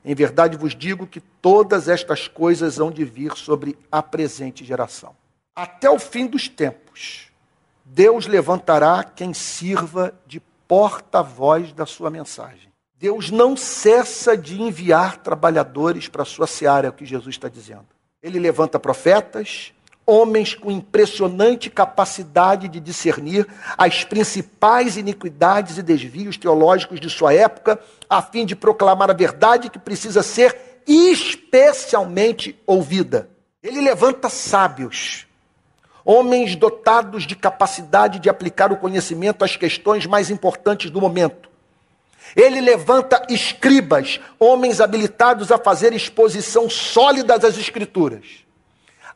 Em 0.05 0.15
verdade 0.15 0.57
vos 0.57 0.75
digo 0.75 1.07
que 1.07 1.21
todas 1.21 1.89
estas 1.89 2.27
coisas 2.27 2.79
hão 2.79 2.91
de 2.91 3.05
vir 3.05 3.37
sobre 3.37 3.79
a 3.93 4.03
presente 4.03 4.65
geração. 4.65 5.15
Até 5.55 5.91
o 5.91 5.99
fim 5.99 6.27
dos 6.27 6.49
tempos, 6.49 7.30
Deus 7.93 8.29
levantará 8.29 9.03
quem 9.03 9.35
sirva 9.35 10.15
de 10.25 10.39
porta-voz 10.69 11.73
da 11.73 11.85
sua 11.85 12.09
mensagem. 12.09 12.71
Deus 12.97 13.33
não 13.33 13.57
cessa 13.57 14.37
de 14.37 14.63
enviar 14.63 15.17
trabalhadores 15.17 16.07
para 16.07 16.23
a 16.23 16.27
sua 16.27 16.47
seara, 16.47 16.87
é 16.87 16.91
o 16.91 16.93
que 16.93 17.05
Jesus 17.05 17.35
está 17.35 17.49
dizendo. 17.49 17.87
Ele 18.23 18.39
levanta 18.39 18.79
profetas, 18.79 19.73
homens 20.07 20.55
com 20.55 20.71
impressionante 20.71 21.69
capacidade 21.69 22.69
de 22.69 22.79
discernir 22.79 23.45
as 23.77 24.05
principais 24.05 24.97
iniquidades 24.97 25.77
e 25.77 25.83
desvios 25.83 26.37
teológicos 26.37 27.01
de 27.01 27.11
sua 27.11 27.35
época, 27.35 27.81
a 28.09 28.23
fim 28.23 28.47
de 28.47 28.55
proclamar 28.55 29.11
a 29.11 29.15
verdade 29.15 29.69
que 29.69 29.81
precisa 29.81 30.23
ser 30.23 30.83
especialmente 30.87 32.57
ouvida. 32.65 33.29
Ele 33.61 33.81
levanta 33.81 34.29
sábios, 34.29 35.27
homens 36.05 36.57
dotados 36.57 37.27
de 37.27 37.37
capacidade 37.37 38.19
de 38.19 38.29
aplicar 38.29 38.73
o 38.73 38.77
conhecimento 38.77 39.45
às 39.45 39.57
questões 39.57 40.07
mais 40.07 40.31
importantes 40.31 40.91
do 40.91 41.01
momento. 41.01 41.49
Ele 42.37 42.61
levanta 42.61 43.27
escribas, 43.29 44.21
homens 44.39 44.81
habilitados 44.81 45.51
a 45.51 45.59
fazer 45.59 45.93
exposição 45.93 46.71
sólida 46.71 47.39
das 47.39 47.59
Escrituras. 47.59 48.45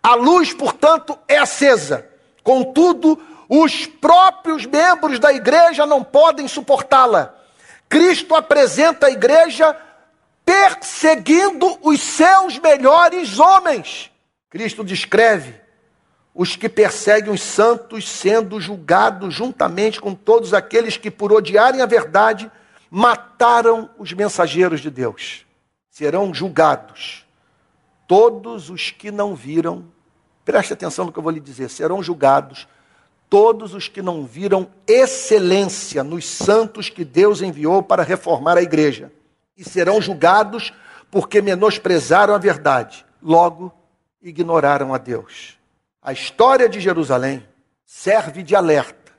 A 0.02 0.14
luz, 0.14 0.52
portanto, 0.52 1.18
é 1.28 1.38
acesa. 1.38 2.08
Contudo, 2.42 3.18
os 3.48 3.86
próprios 3.86 4.66
membros 4.66 5.18
da 5.18 5.32
igreja 5.32 5.86
não 5.86 6.02
podem 6.02 6.48
suportá-la. 6.48 7.34
Cristo 7.88 8.34
apresenta 8.34 9.06
a 9.06 9.10
igreja 9.10 9.76
perseguindo 10.44 11.78
os 11.82 12.00
seus 12.00 12.58
melhores 12.58 13.38
homens. 13.38 14.10
Cristo 14.50 14.84
descreve 14.84 15.63
os 16.34 16.56
que 16.56 16.68
perseguem 16.68 17.32
os 17.32 17.42
santos 17.42 18.08
sendo 18.08 18.60
julgados 18.60 19.32
juntamente 19.32 20.00
com 20.00 20.14
todos 20.14 20.52
aqueles 20.52 20.96
que, 20.96 21.10
por 21.10 21.32
odiarem 21.32 21.80
a 21.80 21.86
verdade, 21.86 22.50
mataram 22.90 23.88
os 23.98 24.12
mensageiros 24.12 24.80
de 24.80 24.90
Deus. 24.90 25.46
Serão 25.90 26.34
julgados 26.34 27.24
todos 28.06 28.68
os 28.68 28.90
que 28.90 29.10
não 29.10 29.34
viram 29.34 29.94
Preste 30.44 30.74
atenção 30.74 31.06
no 31.06 31.12
que 31.12 31.18
eu 31.18 31.22
vou 31.22 31.32
lhe 31.32 31.40
dizer: 31.40 31.70
serão 31.70 32.02
julgados 32.02 32.68
todos 33.30 33.74
os 33.74 33.88
que 33.88 34.02
não 34.02 34.24
viram 34.24 34.68
excelência 34.86 36.04
nos 36.04 36.26
santos 36.26 36.88
que 36.88 37.04
Deus 37.04 37.40
enviou 37.40 37.82
para 37.82 38.02
reformar 38.02 38.58
a 38.58 38.62
igreja, 38.62 39.10
e 39.56 39.64
serão 39.64 40.00
julgados 40.00 40.72
porque 41.10 41.40
menosprezaram 41.40 42.34
a 42.34 42.38
verdade, 42.38 43.04
logo 43.22 43.72
ignoraram 44.22 44.92
a 44.92 44.98
Deus. 44.98 45.58
A 46.04 46.12
história 46.12 46.68
de 46.68 46.80
Jerusalém 46.80 47.42
serve 47.86 48.42
de 48.42 48.54
alerta 48.54 49.10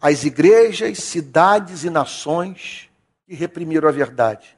às 0.00 0.24
igrejas, 0.24 0.96
cidades 0.98 1.84
e 1.84 1.90
nações 1.90 2.88
que 3.26 3.34
reprimiram 3.34 3.86
a 3.86 3.92
verdade. 3.92 4.56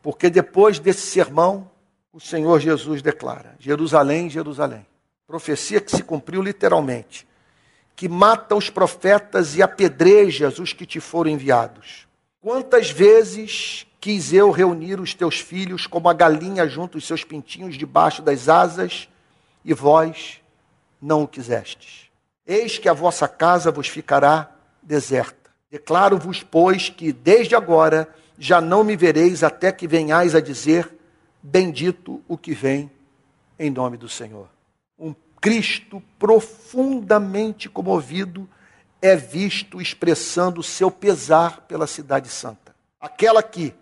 Porque 0.00 0.30
depois 0.30 0.78
desse 0.78 1.00
sermão, 1.00 1.68
o 2.12 2.20
Senhor 2.20 2.60
Jesus 2.60 3.02
declara: 3.02 3.56
Jerusalém, 3.58 4.30
Jerusalém 4.30 4.86
profecia 5.26 5.80
que 5.80 5.90
se 5.90 6.04
cumpriu 6.04 6.40
literalmente, 6.40 7.26
que 7.96 8.08
mata 8.08 8.54
os 8.54 8.70
profetas 8.70 9.56
e 9.56 9.62
apedreja 9.62 10.48
os 10.48 10.72
que 10.72 10.86
te 10.86 11.00
foram 11.00 11.32
enviados. 11.32 12.06
Quantas 12.40 12.90
vezes 12.90 13.86
quis 14.00 14.32
eu 14.32 14.52
reunir 14.52 15.00
os 15.00 15.14
teus 15.14 15.40
filhos 15.40 15.84
como 15.84 16.08
a 16.08 16.14
galinha 16.14 16.66
junto 16.68 16.96
os 16.96 17.06
seus 17.06 17.24
pintinhos 17.24 17.76
debaixo 17.76 18.22
das 18.22 18.48
asas, 18.48 19.08
e 19.64 19.74
vós 19.74 20.37
não 21.00 21.22
o 21.22 21.28
quisestes. 21.28 22.10
Eis 22.46 22.78
que 22.78 22.88
a 22.88 22.92
vossa 22.92 23.28
casa 23.28 23.70
vos 23.70 23.88
ficará 23.88 24.50
deserta. 24.82 25.50
Declaro-vos, 25.70 26.42
pois, 26.42 26.88
que 26.88 27.12
desde 27.12 27.54
agora 27.54 28.08
já 28.38 28.60
não 28.60 28.82
me 28.82 28.96
vereis 28.96 29.42
até 29.42 29.70
que 29.70 29.86
venhais 29.86 30.34
a 30.34 30.40
dizer: 30.40 30.90
Bendito 31.42 32.22
o 32.26 32.38
que 32.38 32.54
vem 32.54 32.90
em 33.58 33.70
nome 33.70 33.96
do 33.96 34.08
Senhor. 34.08 34.48
Um 34.98 35.14
Cristo 35.40 36.02
profundamente 36.18 37.68
comovido 37.68 38.48
é 39.00 39.14
visto 39.14 39.80
expressando 39.80 40.62
seu 40.62 40.90
pesar 40.90 41.62
pela 41.62 41.86
cidade 41.86 42.28
santa. 42.28 42.74
Aquela 43.00 43.42
que, 43.42 43.74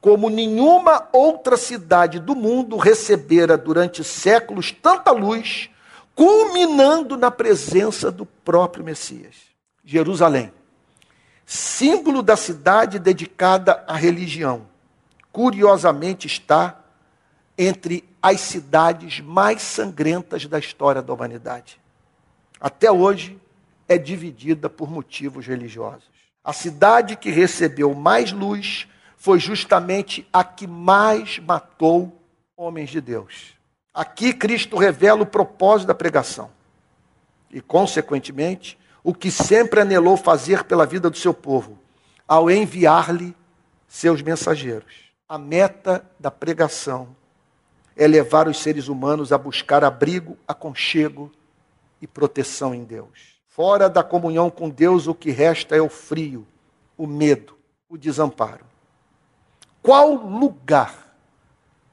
como 0.00 0.30
nenhuma 0.30 1.08
outra 1.12 1.56
cidade 1.56 2.18
do 2.18 2.34
mundo 2.34 2.76
recebera 2.76 3.58
durante 3.58 4.02
séculos 4.02 4.70
tanta 4.70 5.10
luz, 5.10 5.68
culminando 6.14 7.16
na 7.16 7.30
presença 7.30 8.10
do 8.10 8.24
próprio 8.24 8.84
Messias. 8.84 9.34
Jerusalém, 9.84 10.52
símbolo 11.44 12.22
da 12.22 12.36
cidade 12.36 12.98
dedicada 12.98 13.84
à 13.86 13.96
religião, 13.96 14.66
curiosamente 15.30 16.26
está 16.26 16.80
entre 17.58 18.04
as 18.22 18.40
cidades 18.40 19.20
mais 19.20 19.62
sangrentas 19.62 20.46
da 20.46 20.58
história 20.58 21.02
da 21.02 21.12
humanidade. 21.12 21.78
Até 22.60 22.90
hoje 22.90 23.38
é 23.88 23.98
dividida 23.98 24.70
por 24.70 24.90
motivos 24.90 25.46
religiosos. 25.46 26.08
A 26.42 26.52
cidade 26.52 27.16
que 27.16 27.30
recebeu 27.30 27.94
mais 27.94 28.32
luz 28.32 28.88
foi 29.16 29.38
justamente 29.38 30.26
a 30.32 30.42
que 30.42 30.66
mais 30.66 31.38
matou 31.38 32.20
homens 32.56 32.90
de 32.90 33.00
Deus. 33.00 33.54
Aqui 33.94 34.32
Cristo 34.32 34.76
revela 34.76 35.22
o 35.22 35.26
propósito 35.26 35.86
da 35.86 35.94
pregação 35.94 36.50
e, 37.48 37.60
consequentemente, 37.60 38.76
o 39.04 39.14
que 39.14 39.30
sempre 39.30 39.80
anelou 39.80 40.16
fazer 40.16 40.64
pela 40.64 40.84
vida 40.84 41.08
do 41.08 41.16
seu 41.16 41.32
povo, 41.32 41.78
ao 42.26 42.50
enviar-lhe 42.50 43.36
seus 43.86 44.20
mensageiros. 44.20 45.12
A 45.28 45.38
meta 45.38 46.04
da 46.18 46.30
pregação 46.30 47.14
é 47.96 48.08
levar 48.08 48.48
os 48.48 48.58
seres 48.58 48.88
humanos 48.88 49.32
a 49.32 49.38
buscar 49.38 49.84
abrigo, 49.84 50.36
aconchego 50.48 51.30
e 52.02 52.06
proteção 52.06 52.74
em 52.74 52.82
Deus. 52.82 53.38
Fora 53.46 53.88
da 53.88 54.02
comunhão 54.02 54.50
com 54.50 54.68
Deus, 54.68 55.06
o 55.06 55.14
que 55.14 55.30
resta 55.30 55.76
é 55.76 55.80
o 55.80 55.88
frio, 55.88 56.44
o 56.98 57.06
medo, 57.06 57.56
o 57.88 57.96
desamparo. 57.96 58.64
Qual 59.80 60.14
lugar 60.14 61.03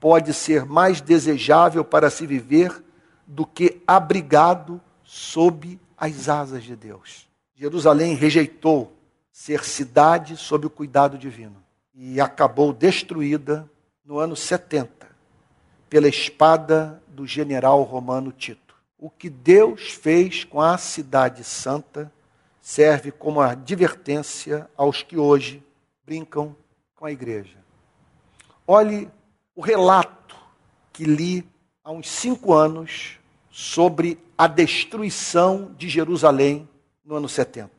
pode 0.02 0.34
ser 0.34 0.66
mais 0.66 1.00
desejável 1.00 1.86
para 1.86 2.10
se 2.10 2.26
viver 2.26 2.84
do 3.26 3.46
que 3.46 3.82
abrigado 3.86 4.82
sob 5.04 5.80
as 5.96 6.28
asas 6.28 6.64
de 6.64 6.76
Deus? 6.76 7.30
Jerusalém 7.56 8.16
rejeitou 8.16 8.92
ser 9.32 9.64
cidade 9.64 10.36
sob 10.36 10.66
o 10.66 10.72
cuidado 10.72 11.20
divino 11.20 11.58
e 11.94 12.20
acabou 12.20 12.74
destruída 12.74 13.70
no 14.04 14.18
ano 14.18 14.36
70 14.36 15.08
pela 15.88 16.08
espada 16.08 17.00
do 17.08 17.28
general 17.28 17.84
romano 17.84 18.32
Tito. 18.32 18.76
O 18.98 19.08
que 19.08 19.30
Deus 19.30 19.92
fez 19.92 20.44
com 20.44 20.60
a 20.60 20.80
cidade 20.80 21.44
santa 21.44 22.12
serve 22.60 23.12
como 23.12 23.40
advertência 23.40 24.68
aos 24.76 25.04
que 25.04 25.18
hoje 25.18 25.64
brincam 26.04 26.56
com 26.96 27.06
a 27.06 27.12
igreja. 27.12 27.58
Olhe 28.66 29.08
o 29.56 29.62
relato 29.62 30.36
que 30.94 31.04
li 31.04 31.46
há 31.84 31.92
uns 31.92 32.10
cinco 32.10 32.54
anos 32.54 33.20
sobre 33.50 34.18
a 34.38 34.48
destruição 34.48 35.74
de 35.78 35.90
Jerusalém 35.90 36.68
no 37.04 37.16
ano 37.16 37.28
70. 37.28 37.70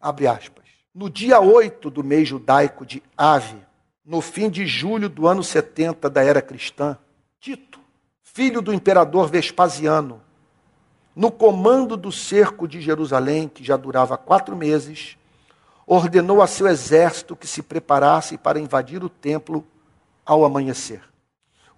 Abre 0.00 0.26
aspas. 0.26 0.64
No 0.94 1.10
dia 1.10 1.40
8 1.40 1.90
do 1.90 2.02
mês 2.02 2.28
judaico 2.28 2.84
de 2.84 3.02
Ave, 3.16 3.58
no 4.04 4.20
fim 4.20 4.48
de 4.48 4.66
julho 4.66 5.08
do 5.08 5.26
ano 5.28 5.44
70 5.44 6.08
da 6.08 6.22
era 6.22 6.40
cristã, 6.40 6.96
Tito, 7.40 7.78
filho 8.22 8.62
do 8.62 8.72
imperador 8.72 9.28
Vespasiano, 9.28 10.22
no 11.14 11.30
comando 11.30 11.96
do 11.96 12.10
cerco 12.10 12.66
de 12.66 12.80
Jerusalém, 12.80 13.48
que 13.48 13.62
já 13.62 13.76
durava 13.76 14.16
quatro 14.16 14.56
meses, 14.56 15.16
ordenou 15.86 16.40
a 16.40 16.46
seu 16.46 16.66
exército 16.66 17.36
que 17.36 17.46
se 17.46 17.62
preparasse 17.62 18.38
para 18.38 18.58
invadir 18.58 19.04
o 19.04 19.08
templo 19.08 19.66
ao 20.24 20.44
amanhecer. 20.44 21.02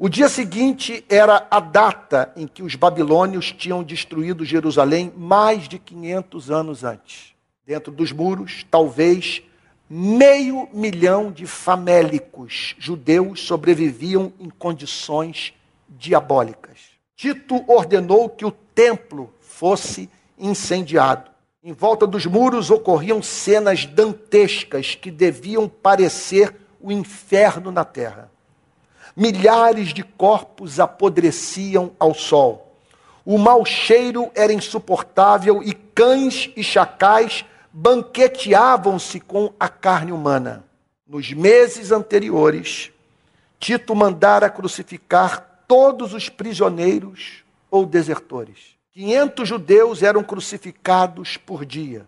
O 0.02 0.08
dia 0.08 0.30
seguinte 0.30 1.04
era 1.10 1.46
a 1.50 1.60
data 1.60 2.32
em 2.34 2.46
que 2.46 2.62
os 2.62 2.74
babilônios 2.74 3.52
tinham 3.52 3.82
destruído 3.82 4.46
Jerusalém 4.46 5.12
mais 5.14 5.68
de 5.68 5.78
500 5.78 6.50
anos 6.50 6.84
antes. 6.84 7.34
Dentro 7.66 7.92
dos 7.92 8.10
muros, 8.10 8.64
talvez 8.70 9.42
meio 9.90 10.66
milhão 10.72 11.30
de 11.30 11.44
famélicos 11.44 12.74
judeus 12.78 13.42
sobreviviam 13.42 14.32
em 14.40 14.48
condições 14.48 15.52
diabólicas. 15.86 16.78
Tito 17.14 17.62
ordenou 17.70 18.30
que 18.30 18.46
o 18.46 18.50
templo 18.50 19.30
fosse 19.38 20.08
incendiado. 20.38 21.30
Em 21.62 21.74
volta 21.74 22.06
dos 22.06 22.24
muros 22.24 22.70
ocorriam 22.70 23.22
cenas 23.22 23.84
dantescas 23.84 24.94
que 24.94 25.10
deviam 25.10 25.68
parecer 25.68 26.56
o 26.80 26.90
inferno 26.90 27.70
na 27.70 27.84
terra. 27.84 28.30
Milhares 29.16 29.92
de 29.92 30.02
corpos 30.02 30.78
apodreciam 30.78 31.92
ao 31.98 32.14
sol. 32.14 32.76
O 33.24 33.38
mau 33.38 33.64
cheiro 33.64 34.30
era 34.34 34.52
insuportável 34.52 35.62
e 35.62 35.74
cães 35.74 36.50
e 36.56 36.62
chacais 36.62 37.44
banqueteavam-se 37.72 39.20
com 39.20 39.52
a 39.58 39.68
carne 39.68 40.12
humana. 40.12 40.64
Nos 41.06 41.32
meses 41.32 41.92
anteriores, 41.92 42.90
Tito 43.58 43.94
mandara 43.94 44.48
crucificar 44.48 45.64
todos 45.68 46.14
os 46.14 46.28
prisioneiros 46.28 47.44
ou 47.70 47.84
desertores. 47.84 48.76
500 48.92 49.48
judeus 49.48 50.02
eram 50.02 50.24
crucificados 50.24 51.36
por 51.36 51.64
dia. 51.64 52.06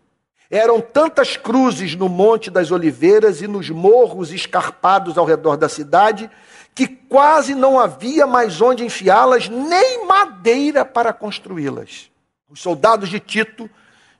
Eram 0.50 0.80
tantas 0.80 1.36
cruzes 1.36 1.94
no 1.94 2.08
Monte 2.08 2.50
das 2.50 2.70
Oliveiras 2.70 3.40
e 3.40 3.46
nos 3.46 3.70
morros 3.70 4.32
escarpados 4.32 5.16
ao 5.16 5.24
redor 5.24 5.56
da 5.56 5.68
cidade 5.68 6.30
que 6.74 6.86
quase 6.86 7.54
não 7.54 7.78
havia 7.78 8.26
mais 8.26 8.60
onde 8.60 8.84
enfiá-las, 8.84 9.48
nem 9.48 10.06
madeira 10.06 10.84
para 10.84 11.12
construí-las. 11.12 12.10
Os 12.48 12.60
soldados 12.60 13.08
de 13.08 13.20
Tito 13.20 13.68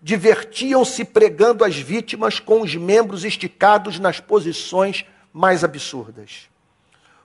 divertiam-se 0.00 1.04
pregando 1.04 1.64
as 1.64 1.76
vítimas 1.76 2.40
com 2.40 2.60
os 2.60 2.74
membros 2.74 3.24
esticados 3.24 3.98
nas 3.98 4.20
posições 4.20 5.04
mais 5.32 5.64
absurdas. 5.64 6.48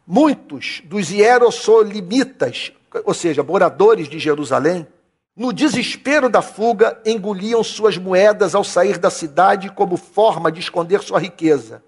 Muitos 0.05 0.81
dos 0.85 1.09
hierossolimitas, 1.09 2.71
ou 3.03 3.13
seja, 3.13 3.43
moradores 3.43 4.07
de 4.07 4.19
Jerusalém, 4.19 4.87
no 5.35 5.51
desespero 5.51 6.29
da 6.29 6.41
fuga, 6.41 7.01
engoliam 7.05 7.63
suas 7.63 7.97
moedas 7.97 8.55
ao 8.55 8.63
sair 8.63 8.97
da 8.97 9.09
cidade 9.09 9.69
como 9.69 9.97
forma 9.97 10.51
de 10.51 10.61
esconder 10.61 11.03
sua 11.03 11.19
riqueza 11.19 11.83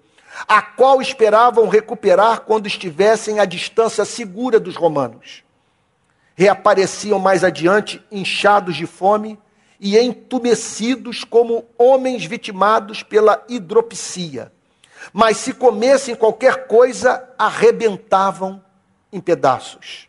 a 0.46 0.62
qual 0.62 1.00
esperavam 1.00 1.68
recuperar 1.68 2.40
quando 2.40 2.66
estivessem 2.66 3.40
à 3.40 3.44
distância 3.44 4.04
segura 4.04 4.58
dos 4.60 4.76
romanos. 4.76 5.42
Reapareciam 6.34 7.18
mais 7.18 7.44
adiante, 7.44 8.02
inchados 8.10 8.76
de 8.76 8.86
fome 8.86 9.38
e 9.78 9.98
entumecidos 9.98 11.24
como 11.24 11.64
homens 11.76 12.24
vitimados 12.24 13.02
pela 13.02 13.44
hidropsia. 13.48 14.52
Mas 15.12 15.38
se 15.38 15.54
comessem 15.54 16.14
qualquer 16.14 16.66
coisa, 16.66 17.28
arrebentavam 17.38 18.62
em 19.12 19.20
pedaços. 19.20 20.08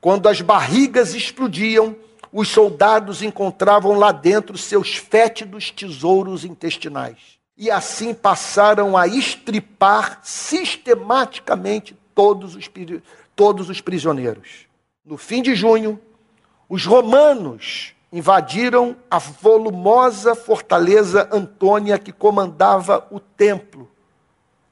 Quando 0.00 0.28
as 0.28 0.40
barrigas 0.40 1.14
explodiam, 1.14 1.96
os 2.32 2.48
soldados 2.48 3.22
encontravam 3.22 3.98
lá 3.98 4.12
dentro 4.12 4.56
seus 4.56 4.94
fétidos 4.96 5.70
tesouros 5.70 6.44
intestinais 6.44 7.39
e 7.60 7.70
assim 7.70 8.14
passaram 8.14 8.96
a 8.96 9.06
estripar 9.06 10.20
sistematicamente 10.22 11.94
todos 12.14 12.56
os, 12.56 12.70
todos 13.36 13.68
os 13.68 13.82
prisioneiros. 13.82 14.66
No 15.04 15.18
fim 15.18 15.42
de 15.42 15.54
junho, 15.54 16.00
os 16.70 16.86
romanos 16.86 17.92
invadiram 18.10 18.96
a 19.10 19.18
volumosa 19.18 20.34
fortaleza 20.34 21.28
Antônia 21.30 21.98
que 21.98 22.12
comandava 22.12 23.06
o 23.10 23.20
templo 23.20 23.86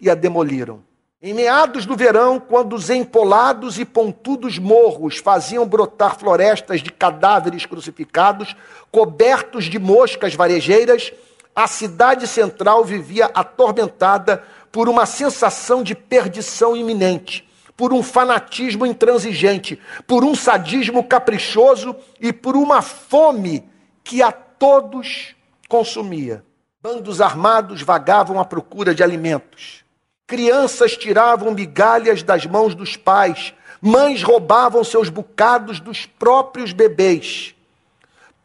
e 0.00 0.08
a 0.08 0.14
demoliram. 0.14 0.82
Em 1.20 1.34
meados 1.34 1.84
do 1.84 1.94
verão, 1.94 2.40
quando 2.40 2.74
os 2.74 2.88
empolados 2.88 3.78
e 3.78 3.84
pontudos 3.84 4.58
morros 4.58 5.18
faziam 5.18 5.68
brotar 5.68 6.16
florestas 6.16 6.80
de 6.80 6.90
cadáveres 6.90 7.66
crucificados, 7.66 8.56
cobertos 8.90 9.66
de 9.66 9.78
moscas 9.78 10.34
varejeiras, 10.34 11.12
a 11.58 11.66
cidade 11.66 12.28
central 12.28 12.84
vivia 12.84 13.32
atormentada 13.34 14.44
por 14.70 14.88
uma 14.88 15.04
sensação 15.04 15.82
de 15.82 15.92
perdição 15.92 16.76
iminente, 16.76 17.48
por 17.76 17.92
um 17.92 18.00
fanatismo 18.00 18.86
intransigente, 18.86 19.76
por 20.06 20.22
um 20.22 20.36
sadismo 20.36 21.02
caprichoso 21.02 21.96
e 22.20 22.32
por 22.32 22.54
uma 22.54 22.80
fome 22.80 23.68
que 24.04 24.22
a 24.22 24.30
todos 24.30 25.34
consumia. 25.68 26.44
Bandos 26.80 27.20
armados 27.20 27.82
vagavam 27.82 28.38
à 28.38 28.44
procura 28.44 28.94
de 28.94 29.02
alimentos. 29.02 29.84
Crianças 30.28 30.96
tiravam 30.96 31.52
migalhas 31.52 32.22
das 32.22 32.46
mãos 32.46 32.72
dos 32.72 32.96
pais, 32.96 33.52
mães 33.82 34.22
roubavam 34.22 34.84
seus 34.84 35.08
bocados 35.08 35.80
dos 35.80 36.06
próprios 36.06 36.72
bebês. 36.72 37.52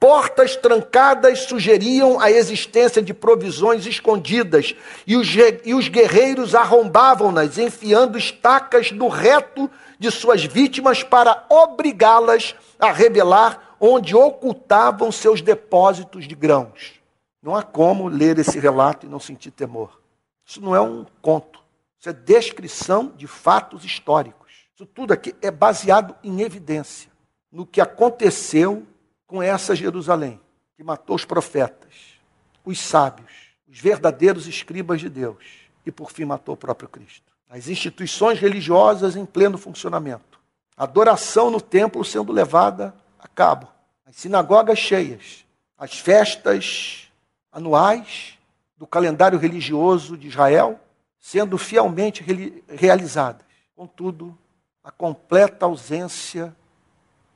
Portas 0.04 0.58
trancadas 0.58 1.44
sugeriam 1.44 2.20
a 2.20 2.30
existência 2.30 3.02
de 3.02 3.14
provisões 3.14 3.86
escondidas, 3.86 4.76
e 5.08 5.16
os, 5.16 5.30
e 5.64 5.74
os 5.74 5.88
guerreiros 5.88 6.54
arrombavam-nas, 6.54 7.58
enfiando 7.58 8.18
estacas 8.18 8.92
no 8.92 9.08
reto 9.08 9.72
de 9.98 10.12
suas 10.12 10.44
vítimas 10.44 11.04
para 11.04 11.46
obrigá-las 11.48 12.54
a 12.78 12.92
revelar 12.92 13.78
onde 13.80 14.14
ocultavam 14.14 15.10
seus 15.10 15.42
depósitos 15.42 16.28
de 16.28 16.36
grãos. 16.36 16.96
Não 17.42 17.56
há 17.56 17.64
como 17.64 18.10
ler 18.10 18.38
esse 18.38 18.60
relato 18.60 19.06
e 19.06 19.10
não 19.10 19.22
sentir 19.22 19.52
temor. 19.52 20.02
Isso 20.46 20.60
não 20.60 20.76
é 20.76 20.82
um 20.82 21.06
conto, 21.22 21.62
isso 21.98 22.10
é 22.10 22.14
descrição 22.14 23.14
de 23.16 23.26
fatos 23.26 23.86
históricos. 23.86 24.52
Isso 24.76 24.86
tudo 24.86 25.14
aqui 25.14 25.34
é 25.42 25.50
baseado 25.50 26.14
em 26.22 26.42
evidência, 26.42 27.10
no 27.50 27.66
que 27.66 27.80
aconteceu 27.80 28.86
com 29.34 29.42
essa 29.42 29.76
Jerusalém, 29.76 30.40
que 30.78 30.84
matou 30.84 31.16
os 31.16 31.26
profetas, 31.26 32.20
os 32.64 32.80
sábios, 32.80 33.32
os 33.68 33.80
verdadeiros 33.80 34.46
escribas 34.46 35.02
de 35.02 35.10
Deus, 35.10 35.44
e 35.84 35.92
por 35.92 36.12
fim 36.12 36.24
matou 36.24 36.54
o 36.54 36.58
próprio 36.58 36.88
Cristo. 36.88 37.34
As 37.50 37.68
instituições 37.68 38.38
religiosas 38.38 39.16
em 39.16 39.26
pleno 39.26 39.58
funcionamento, 39.58 40.40
a 40.78 40.84
adoração 40.84 41.50
no 41.50 41.60
templo 41.60 42.06
sendo 42.06 42.32
levada 42.32 42.94
a 43.18 43.28
cabo, 43.28 43.68
as 44.06 44.18
sinagogas 44.18 44.78
cheias, 44.78 45.44
as 45.80 45.98
festas 45.98 47.12
anuais 47.52 48.38
do 48.78 48.86
calendário 48.86 49.40
religioso 49.40 50.16
de 50.16 50.28
Israel 50.28 50.80
sendo 51.20 51.58
fielmente 51.58 52.24
realizadas. 52.70 53.48
Contudo, 53.76 54.38
a 54.84 54.92
completa 54.92 55.66
ausência 55.66 56.56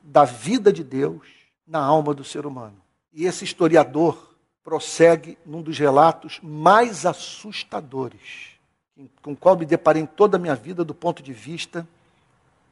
da 0.00 0.24
vida 0.24 0.72
de 0.72 0.84
Deus 0.84 1.37
na 1.68 1.78
alma 1.78 2.14
do 2.14 2.24
ser 2.24 2.46
humano. 2.46 2.76
E 3.12 3.26
esse 3.26 3.44
historiador 3.44 4.34
prossegue 4.64 5.38
num 5.44 5.62
dos 5.62 5.78
relatos 5.78 6.40
mais 6.42 7.06
assustadores, 7.06 8.58
com 9.22 9.32
o 9.32 9.36
qual 9.36 9.56
me 9.56 9.66
deparei 9.66 10.02
em 10.02 10.06
toda 10.06 10.36
a 10.36 10.40
minha 10.40 10.54
vida 10.54 10.84
do 10.84 10.94
ponto 10.94 11.22
de 11.22 11.32
vista 11.32 11.86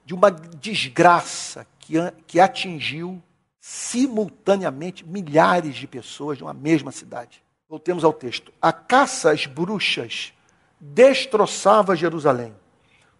de 0.04 0.14
uma 0.14 0.30
desgraça 0.30 1.66
que, 1.78 1.94
que 2.26 2.40
atingiu 2.40 3.22
simultaneamente 3.60 5.04
milhares 5.04 5.74
de 5.74 5.86
pessoas 5.86 6.38
de 6.38 6.44
uma 6.44 6.54
mesma 6.54 6.92
cidade. 6.92 7.42
Voltemos 7.68 8.04
ao 8.04 8.12
texto. 8.12 8.52
A 8.62 8.72
caça 8.72 9.32
às 9.32 9.46
bruxas 9.46 10.32
destroçava 10.78 11.96
Jerusalém, 11.96 12.54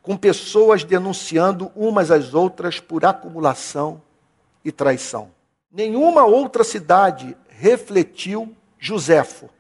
com 0.00 0.16
pessoas 0.16 0.84
denunciando 0.84 1.72
umas 1.74 2.12
às 2.12 2.32
outras 2.32 2.78
por 2.78 3.04
acumulação 3.04 4.00
e 4.64 4.70
traição. 4.70 5.35
Nenhuma 5.76 6.24
outra 6.24 6.64
cidade 6.64 7.36
refletiu 7.50 8.56
Joséfo, 8.78 9.50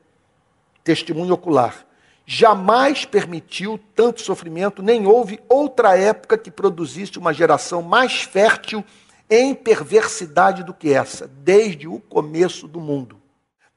testemunho 0.82 1.34
ocular. 1.34 1.84
Jamais 2.24 3.04
permitiu 3.04 3.78
tanto 3.94 4.22
sofrimento, 4.22 4.82
nem 4.82 5.06
houve 5.06 5.38
outra 5.46 5.94
época 5.94 6.38
que 6.38 6.50
produzisse 6.50 7.18
uma 7.18 7.34
geração 7.34 7.82
mais 7.82 8.22
fértil 8.22 8.82
em 9.28 9.54
perversidade 9.54 10.64
do 10.64 10.72
que 10.72 10.90
essa, 10.90 11.28
desde 11.28 11.86
o 11.86 12.00
começo 12.00 12.66
do 12.66 12.80
mundo. 12.80 13.20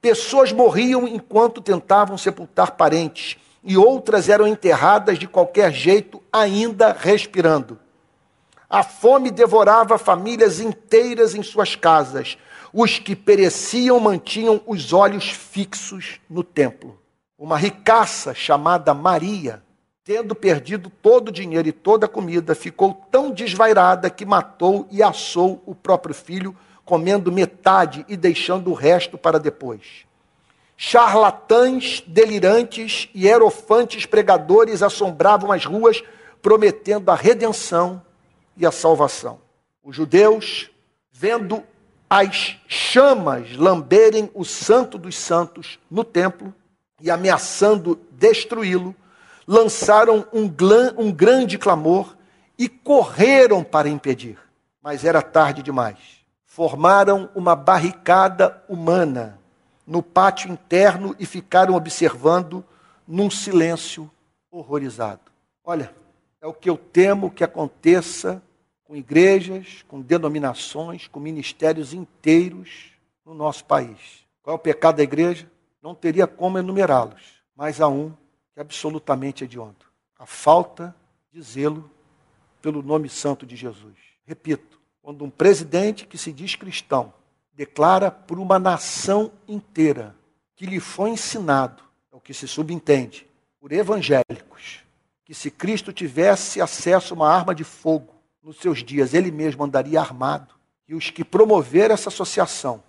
Pessoas 0.02 0.54
morriam 0.54 1.06
enquanto 1.06 1.60
tentavam 1.60 2.18
sepultar 2.18 2.78
parentes, 2.78 3.36
e 3.62 3.76
outras 3.76 4.30
eram 4.30 4.48
enterradas 4.48 5.20
de 5.20 5.28
qualquer 5.28 5.74
jeito, 5.74 6.24
ainda 6.32 6.94
respirando. 6.98 7.78
A 8.70 8.84
fome 8.84 9.32
devorava 9.32 9.98
famílias 9.98 10.60
inteiras 10.60 11.34
em 11.34 11.42
suas 11.42 11.76
casas. 11.76 12.38
Os 12.72 13.00
que 13.00 13.16
pereciam 13.16 14.00
mantinham 14.00 14.62
os 14.68 14.94
olhos 14.94 15.32
fixos 15.32 16.20
no 16.30 16.44
templo. 16.44 17.00
Uma 17.36 17.58
ricaça 17.58 18.32
chamada 18.36 18.94
Maria, 18.94 19.64
tendo 20.04 20.36
perdido 20.36 20.92
todo 21.02 21.30
o 21.30 21.32
dinheiro 21.32 21.68
e 21.68 21.72
toda 21.72 22.06
a 22.06 22.10
comida, 22.10 22.54
ficou 22.54 22.94
tão 23.10 23.32
desvairada 23.32 24.08
que 24.08 24.24
matou 24.24 24.88
e 24.92 25.02
assou 25.02 25.64
o 25.66 25.74
próprio 25.74 26.14
filho, 26.14 26.56
comendo 26.86 27.32
metade 27.32 28.06
e 28.08 28.16
deixando 28.16 28.70
o 28.70 28.76
resto 28.76 29.18
para 29.18 29.40
depois. 29.40 30.06
Charlatães, 30.78 32.04
delirantes 32.06 33.10
e 33.16 33.28
erofantes 33.28 34.06
pregadores 34.06 34.84
assombravam 34.84 35.52
as 35.52 35.66
ruas, 35.66 36.04
prometendo 36.40 37.10
a 37.10 37.16
redenção 37.16 38.02
e 38.56 38.66
a 38.66 38.72
salvação. 38.72 39.40
Os 39.84 39.96
judeus, 39.96 40.70
vendo 41.12 41.64
as 42.10 42.58
chamas 42.68 43.56
lamberem 43.56 44.32
o 44.34 44.44
Santo 44.44 44.98
dos 44.98 45.18
Santos 45.18 45.80
no 45.90 46.04
templo 46.04 46.54
e 47.00 47.12
ameaçando 47.12 48.00
destruí-lo, 48.12 48.96
lançaram 49.48 50.28
um, 50.34 50.46
um, 50.98 51.12
grande 51.12 51.58
clamor 51.58 52.16
e 52.58 52.68
correram 52.68 53.64
para 53.64 53.90
impedir. 53.90 54.38
Mas 54.82 55.06
era 55.06 55.22
tarde 55.22 55.64
demais. 55.64 55.98
Formaram 56.46 57.30
uma 57.34 57.56
barricada 57.56 58.64
humana 58.68 59.40
no 59.86 60.04
pátio 60.04 60.52
interno 60.52 61.16
e 61.20 61.26
ficaram 61.26 61.74
observando 61.74 62.64
num 63.08 63.30
silêncio 63.30 64.10
horrorizado. 64.52 65.22
Olha, 65.64 65.94
é 66.42 66.48
o 66.48 66.54
que 66.54 66.70
eu 66.70 66.78
temo 66.78 67.32
que 67.32 67.44
aconteça 67.44 68.42
com 68.84 68.96
igrejas, 68.96 69.84
com 69.88 70.02
denominações, 70.02 71.08
com 71.08 71.20
ministérios 71.20 71.94
inteiros 71.94 72.92
no 73.26 73.34
nosso 73.34 73.66
país. 73.66 74.26
Qual 74.42 74.56
é 74.56 74.60
o 74.60 74.62
pecado 74.62 74.98
da 74.98 75.04
igreja? 75.04 75.50
Não 75.82 75.94
teria 75.94 76.26
como 76.26 76.58
enumerá-los, 76.58 77.44
mas 77.56 77.80
há 77.80 77.88
um 77.88 78.10
que 78.54 78.60
é 78.60 78.62
absolutamente 78.62 79.44
hediondo: 79.44 79.86
a 80.18 80.26
falta 80.26 80.96
de 81.32 81.42
zelo 81.42 81.90
pelo 82.62 82.82
nome 82.82 83.10
santo 83.10 83.46
de 83.46 83.56
Jesus. 83.56 83.96
Repito, 84.26 84.80
quando 85.02 85.24
um 85.24 85.30
presidente 85.30 86.06
que 86.06 86.18
se 86.18 86.32
diz 86.32 86.56
cristão 86.56 87.14
declara 87.54 88.10
por 88.10 88.40
uma 88.40 88.58
nação 88.58 89.32
inteira 89.48 90.16
que 90.56 90.66
lhe 90.66 90.80
foi 90.80 91.12
ensinado, 91.12 91.84
é 92.12 92.16
o 92.16 92.20
que 92.20 92.34
se 92.34 92.48
subentende, 92.48 93.28
por 93.60 93.72
evangélicos, 93.72 94.84
que 95.30 95.36
se 95.36 95.52
Cristo 95.52 95.94
tivesse 95.94 96.60
acesso 96.60 97.14
a 97.14 97.16
uma 97.16 97.30
arma 97.30 97.54
de 97.54 97.64
fogo, 97.64 98.16
nos 98.42 98.58
seus 98.58 98.84
dias 98.84 99.14
ele 99.14 99.30
mesmo 99.30 99.64
andaria 99.64 100.00
armado. 100.00 100.56
E 100.88 100.96
os 100.96 101.12
que 101.12 101.24
promoveram 101.24 101.94
essa 101.94 102.10
associação 102.10 102.84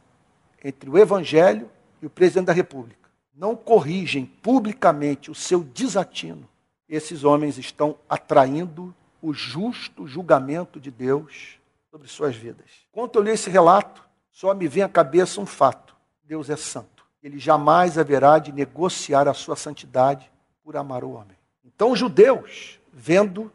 entre 0.64 0.88
o 0.88 0.96
Evangelho 0.96 1.70
e 2.00 2.06
o 2.06 2.08
presidente 2.08 2.46
da 2.46 2.54
República 2.54 3.10
não 3.34 3.54
corrigem 3.54 4.24
publicamente 4.24 5.30
o 5.30 5.34
seu 5.34 5.62
desatino, 5.62 6.48
esses 6.88 7.24
homens 7.24 7.58
estão 7.58 7.94
atraindo 8.08 8.94
o 9.20 9.34
justo 9.34 10.06
julgamento 10.06 10.80
de 10.80 10.90
Deus 10.90 11.58
sobre 11.90 12.08
suas 12.08 12.34
vidas. 12.34 12.70
Quando 12.90 13.16
eu 13.16 13.22
li 13.22 13.32
esse 13.32 13.50
relato, 13.50 14.02
só 14.30 14.54
me 14.54 14.66
vem 14.66 14.82
à 14.82 14.88
cabeça 14.88 15.42
um 15.42 15.46
fato: 15.46 15.94
Deus 16.24 16.48
é 16.48 16.56
santo. 16.56 17.04
Ele 17.22 17.38
jamais 17.38 17.98
haverá 17.98 18.38
de 18.38 18.50
negociar 18.50 19.28
a 19.28 19.34
sua 19.34 19.56
santidade 19.56 20.32
por 20.64 20.74
amar 20.74 21.04
o 21.04 21.10
homem. 21.10 21.38
Então, 21.64 21.92
os 21.92 21.98
judeus, 21.98 22.78
vendo 22.92 23.50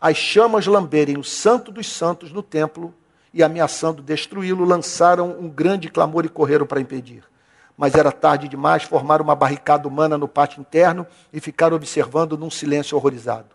as 0.00 0.16
chamas 0.16 0.66
lamberem 0.66 1.16
o 1.16 1.22
santo 1.22 1.70
dos 1.70 1.86
santos 1.88 2.32
no 2.32 2.42
templo 2.42 2.92
e 3.32 3.40
ameaçando 3.40 4.02
destruí-lo, 4.02 4.64
lançaram 4.64 5.38
um 5.38 5.48
grande 5.48 5.88
clamor 5.88 6.24
e 6.24 6.28
correram 6.28 6.66
para 6.66 6.80
impedir. 6.80 7.22
Mas 7.76 7.94
era 7.94 8.10
tarde 8.10 8.48
demais, 8.48 8.82
formaram 8.82 9.22
uma 9.22 9.36
barricada 9.36 9.86
humana 9.86 10.18
no 10.18 10.26
pátio 10.26 10.60
interno 10.60 11.06
e 11.32 11.38
ficaram 11.38 11.76
observando 11.76 12.36
num 12.36 12.50
silêncio 12.50 12.96
horrorizado. 12.96 13.50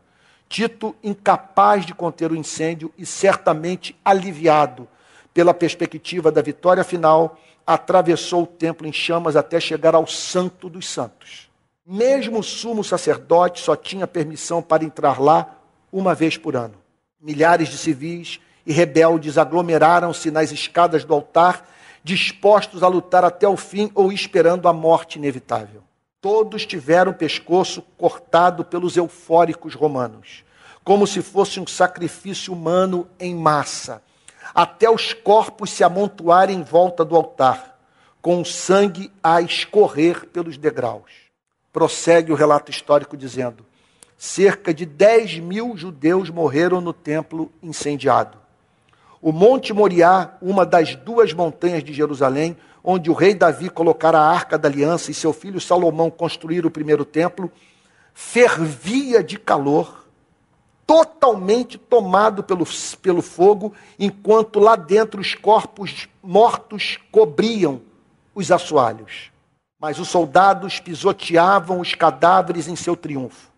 Tito, 0.48 0.96
incapaz 1.04 1.86
de 1.86 1.94
conter 1.94 2.32
o 2.32 2.36
incêndio 2.38 2.94
e 2.98 3.06
certamente 3.06 3.94
aliviado 4.06 4.88
pela 5.34 5.54
perspectiva 5.54 6.32
da 6.32 6.42
vitória 6.42 6.86
final, 6.86 7.38
atravessou 7.68 8.44
o 8.44 8.48
templo 8.48 8.88
em 8.88 8.94
chamas 8.94 9.36
até 9.36 9.60
chegar 9.60 9.96
ao 9.96 10.08
Santo 10.08 10.70
dos 10.70 10.88
Santos. 10.88 11.52
Mesmo 11.86 12.40
o 12.40 12.44
sumo 12.44 12.82
sacerdote 12.82 13.60
só 13.60 13.76
tinha 13.76 14.08
permissão 14.08 14.62
para 14.62 14.86
entrar 14.86 15.20
lá 15.20 15.54
uma 15.92 16.16
vez 16.16 16.38
por 16.38 16.56
ano. 16.56 16.76
Milhares 17.20 17.68
de 17.68 17.78
civis 17.78 18.40
e 18.66 18.72
rebeldes 18.72 19.38
aglomeraram-se 19.38 20.32
nas 20.32 20.52
escadas 20.54 21.04
do 21.04 21.14
altar, 21.14 21.68
dispostos 22.02 22.84
a 22.84 22.88
lutar 22.88 23.26
até 23.26 23.46
o 23.48 23.58
fim 23.58 23.92
ou 23.94 24.14
esperando 24.14 24.70
a 24.70 24.74
morte 24.74 25.18
inevitável. 25.18 25.84
Todos 26.22 26.66
tiveram 26.66 27.12
o 27.12 27.16
pescoço 27.16 27.82
cortado 27.98 28.64
pelos 28.64 28.96
eufóricos 28.96 29.76
romanos, 29.76 30.46
como 30.86 31.06
se 31.06 31.22
fosse 31.22 31.60
um 31.60 31.68
sacrifício 31.68 32.54
humano 32.54 33.10
em 33.20 33.36
massa, 33.36 34.02
até 34.56 34.90
os 34.90 35.12
corpos 35.12 35.70
se 35.70 35.84
amontoarem 35.84 36.60
em 36.60 36.64
volta 36.64 37.04
do 37.04 37.16
altar, 37.16 37.78
com 38.22 38.40
o 38.40 38.46
sangue 38.46 39.12
a 39.22 39.42
escorrer 39.42 40.28
pelos 40.28 40.58
degraus. 40.58 41.23
Prossegue 41.74 42.32
o 42.32 42.36
relato 42.36 42.70
histórico 42.70 43.18
dizendo: 43.18 43.66
cerca 44.16 44.74
de 44.74 44.86
10 44.86 45.40
mil 45.40 45.76
judeus 45.76 46.30
morreram 46.30 46.80
no 46.80 46.94
templo 46.94 47.52
incendiado. 47.62 48.38
O 49.20 49.32
Monte 49.32 49.74
Moriá, 49.74 50.38
uma 50.42 50.66
das 50.66 50.96
duas 50.96 51.34
montanhas 51.34 51.84
de 51.84 51.92
Jerusalém, 51.92 52.56
onde 52.84 53.10
o 53.10 53.14
rei 53.14 53.34
Davi 53.34 53.70
colocara 53.70 54.20
a 54.20 54.30
arca 54.30 54.58
da 54.58 54.70
aliança 54.70 55.10
e 55.10 55.14
seu 55.14 55.34
filho 55.34 55.60
Salomão 55.60 56.12
construíram 56.12 56.68
o 56.68 56.72
primeiro 56.72 57.04
templo, 57.04 57.52
fervia 58.14 59.24
de 59.24 59.40
calor, 59.40 60.06
totalmente 60.86 61.78
tomado 61.78 62.44
pelo, 62.44 62.68
pelo 63.02 63.22
fogo, 63.22 63.74
enquanto 63.98 64.60
lá 64.60 64.76
dentro 64.76 65.20
os 65.20 65.34
corpos 65.34 66.08
mortos 66.22 67.00
cobriam 67.12 67.82
os 68.36 68.52
assoalhos. 68.52 69.33
Mas 69.84 70.00
os 70.00 70.08
soldados 70.08 70.80
pisoteavam 70.80 71.82
os 71.82 71.94
cadáveres 71.94 72.70
em 72.70 72.76
seu 72.78 72.96
triunfo. 72.96 73.50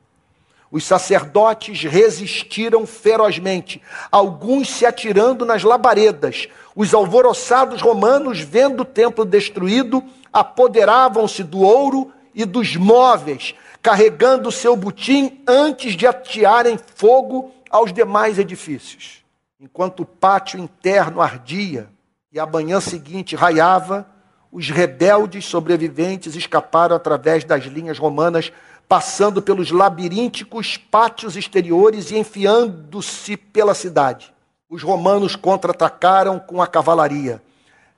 Os 0.72 0.84
sacerdotes 0.84 1.84
resistiram 1.84 2.88
ferozmente, 2.88 3.80
alguns 4.12 4.68
se 4.68 4.88
atirando 4.88 5.46
nas 5.46 5.62
labaredas. 5.62 6.48
Os 6.76 6.96
alvoroçados 6.96 7.80
romanos, 7.80 8.40
vendo 8.40 8.82
o 8.82 8.86
templo 8.86 9.24
destruído, 9.24 10.04
apoderavam-se 10.34 11.44
do 11.44 11.60
ouro 11.60 12.12
e 12.34 12.44
dos 12.44 12.76
móveis, 12.76 13.54
carregando 13.80 14.52
seu 14.52 14.76
butim 14.76 15.44
antes 15.48 15.94
de 15.94 16.08
atearem 16.08 16.80
fogo 16.96 17.52
aos 17.70 17.94
demais 17.94 18.40
edifícios. 18.40 19.24
Enquanto 19.60 20.00
o 20.00 20.06
pátio 20.08 20.60
interno 20.60 21.22
ardia 21.22 21.88
e 22.34 22.40
a 22.40 22.48
manhã 22.48 22.80
seguinte 22.80 23.36
raiava, 23.36 24.15
os 24.56 24.70
rebeldes 24.70 25.44
sobreviventes 25.44 26.34
escaparam 26.34 26.96
através 26.96 27.44
das 27.44 27.66
linhas 27.66 28.00
romanas 28.00 28.54
passando 28.88 29.42
pelos 29.42 29.70
labirínticos 29.70 30.78
pátios 30.78 31.36
exteriores 31.36 32.10
e 32.10 32.18
enfiando-se 32.18 33.36
pela 33.36 33.74
cidade. 33.74 34.34
Os 34.70 34.82
romanos 34.82 35.36
contra-atacaram 35.36 36.40
com 36.40 36.62
a 36.62 36.68
cavalaria, 36.68 37.44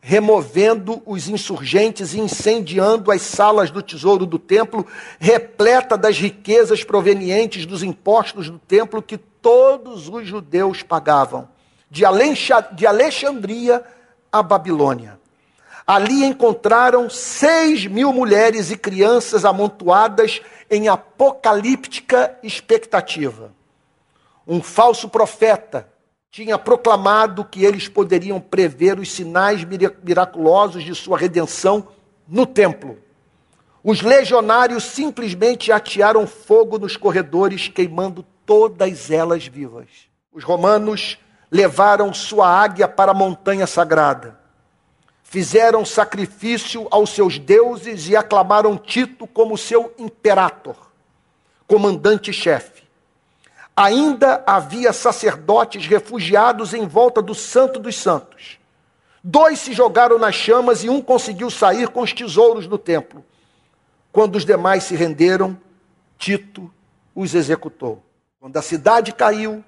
removendo 0.01 0.99
os 1.05 1.29
insurgentes 1.29 2.15
e 2.15 2.19
incendiando 2.19 3.11
as 3.11 3.21
salas 3.21 3.69
do 3.69 3.83
tesouro 3.83 4.25
do 4.25 4.39
templo, 4.39 4.83
repleta 5.19 5.95
das 5.95 6.17
riquezas 6.17 6.83
provenientes 6.83 7.67
dos 7.67 7.83
impostos 7.83 8.49
do 8.49 8.57
templo 8.57 9.03
que 9.03 9.19
todos 9.19 10.09
os 10.09 10.25
judeus 10.25 10.81
pagavam, 10.81 11.47
de 11.91 12.03
Alexandria 12.03 13.83
a 14.31 14.41
Babilônia. 14.41 15.19
Ali 15.87 16.25
encontraram 16.25 17.09
seis 17.09 17.87
mil 17.87 18.11
mulheres 18.11 18.69
e 18.71 18.77
crianças 18.77 19.45
amontoadas 19.45 20.41
em 20.69 20.89
apocalíptica 20.89 22.37
expectativa. 22.43 23.53
Um 24.45 24.61
falso 24.61 25.07
profeta 25.07 25.87
tinha 26.29 26.57
proclamado 26.57 27.45
que 27.45 27.63
eles 27.63 27.87
poderiam 27.87 28.37
prever 28.39 28.99
os 28.99 29.09
sinais 29.11 29.63
miraculosos 29.63 30.83
de 30.83 30.93
sua 30.93 31.17
redenção 31.17 31.87
no 32.27 32.45
templo. 32.45 32.97
Os 33.81 34.01
legionários 34.01 34.83
simplesmente 34.83 35.71
atearam 35.71 36.27
fogo 36.27 36.77
nos 36.77 36.97
corredores, 36.97 37.69
queimando 37.69 38.25
todas 38.45 39.09
elas 39.09 39.47
vivas. 39.47 39.87
Os 40.33 40.43
romanos 40.43 41.17
levaram 41.49 42.13
sua 42.13 42.49
águia 42.49 42.89
para 42.89 43.11
a 43.11 43.15
montanha 43.15 43.65
sagrada. 43.65 44.36
Fizeram 45.29 45.83
sacrifício 45.83 46.87
aos 46.89 47.09
seus 47.09 47.37
deuses 47.37 48.07
e 48.07 48.15
aclamaram 48.15 48.77
Tito 48.77 49.27
como 49.27 49.57
seu 49.57 49.93
imperator, 49.99 50.77
comandante-chefe. 51.67 52.83
Ainda 53.75 54.41
havia 54.47 54.93
sacerdotes 54.93 55.85
refugiados 55.85 56.73
em 56.73 56.87
volta 56.87 57.21
do 57.21 57.35
Santo 57.35 57.77
dos 57.77 57.97
Santos. 57.97 58.57
Dois 59.21 59.59
se 59.59 59.73
jogaram 59.73 60.17
nas 60.17 60.33
chamas 60.33 60.85
e 60.85 60.89
um 60.89 61.01
conseguiu 61.01 61.51
sair 61.51 61.89
com 61.89 61.99
os 61.99 62.13
tesouros 62.13 62.65
do 62.65 62.77
templo. 62.77 63.21
Quando 64.13 64.37
os 64.37 64.45
demais 64.45 64.85
se 64.85 64.95
renderam, 64.95 65.59
Tito 66.17 66.73
os 67.13 67.35
executou. 67.35 68.01
Quando 68.39 68.55
a 68.55 68.61
cidade 68.61 69.11
caiu, 69.11 69.61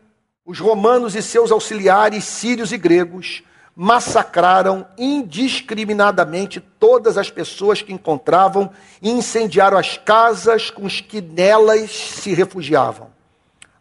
os 0.45 0.57
romanos 0.57 1.15
e 1.15 1.21
seus 1.21 1.51
auxiliares, 1.51 2.23
sírios 2.23 2.71
e 2.71 2.77
gregos, 2.77 3.43
massacraram 3.81 4.85
indiscriminadamente 4.97 6.59
todas 6.59 7.17
as 7.17 7.31
pessoas 7.31 7.81
que 7.81 7.93
encontravam 7.93 8.69
e 9.01 9.09
incendiaram 9.09 9.77
as 9.77 9.97
casas 9.97 10.69
com 10.69 10.85
os 10.85 10.99
que 10.99 11.21
nelas 11.21 11.89
se 11.89 12.33
refugiavam. 12.33 13.07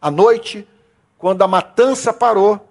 À 0.00 0.08
noite, 0.08 0.64
quando 1.18 1.42
a 1.42 1.48
matança 1.48 2.12
parou, 2.12 2.64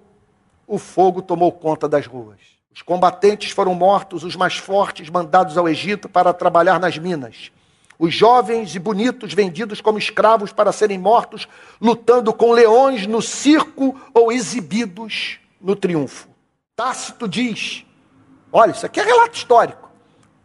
o 0.66 0.78
fogo 0.78 1.22
tomou 1.22 1.52
conta 1.52 1.86
das 1.86 2.08
ruas. 2.08 2.38
Os 2.74 2.82
combatentes 2.82 3.52
foram 3.52 3.76
mortos, 3.76 4.24
os 4.24 4.38
mais 4.38 4.56
fortes 4.56 5.10
mandados 5.10 5.58
ao 5.58 5.68
Egito 5.68 6.08
para 6.08 6.34
trabalhar 6.34 6.80
nas 6.80 6.98
minas 6.98 7.52
os 8.00 8.14
jovens 8.14 8.76
e 8.76 8.80
bonitos 8.80 9.34
vendidos 9.34 9.82
como 9.82 9.98
escravos 9.98 10.54
para 10.54 10.72
serem 10.72 11.00
mortos, 11.00 11.48
lutando 11.82 12.32
com 12.32 12.52
leões 12.52 13.08
no 13.08 13.24
circo 13.24 14.00
ou 14.14 14.32
exibidos 14.32 15.40
no 15.60 15.76
triunfo. 15.76 16.37
Tácito 16.78 17.28
diz: 17.28 17.84
olha, 18.54 18.70
isso 18.70 18.86
aqui 18.86 19.00
é 19.00 19.04
relato 19.04 19.36
histórico. 19.36 19.90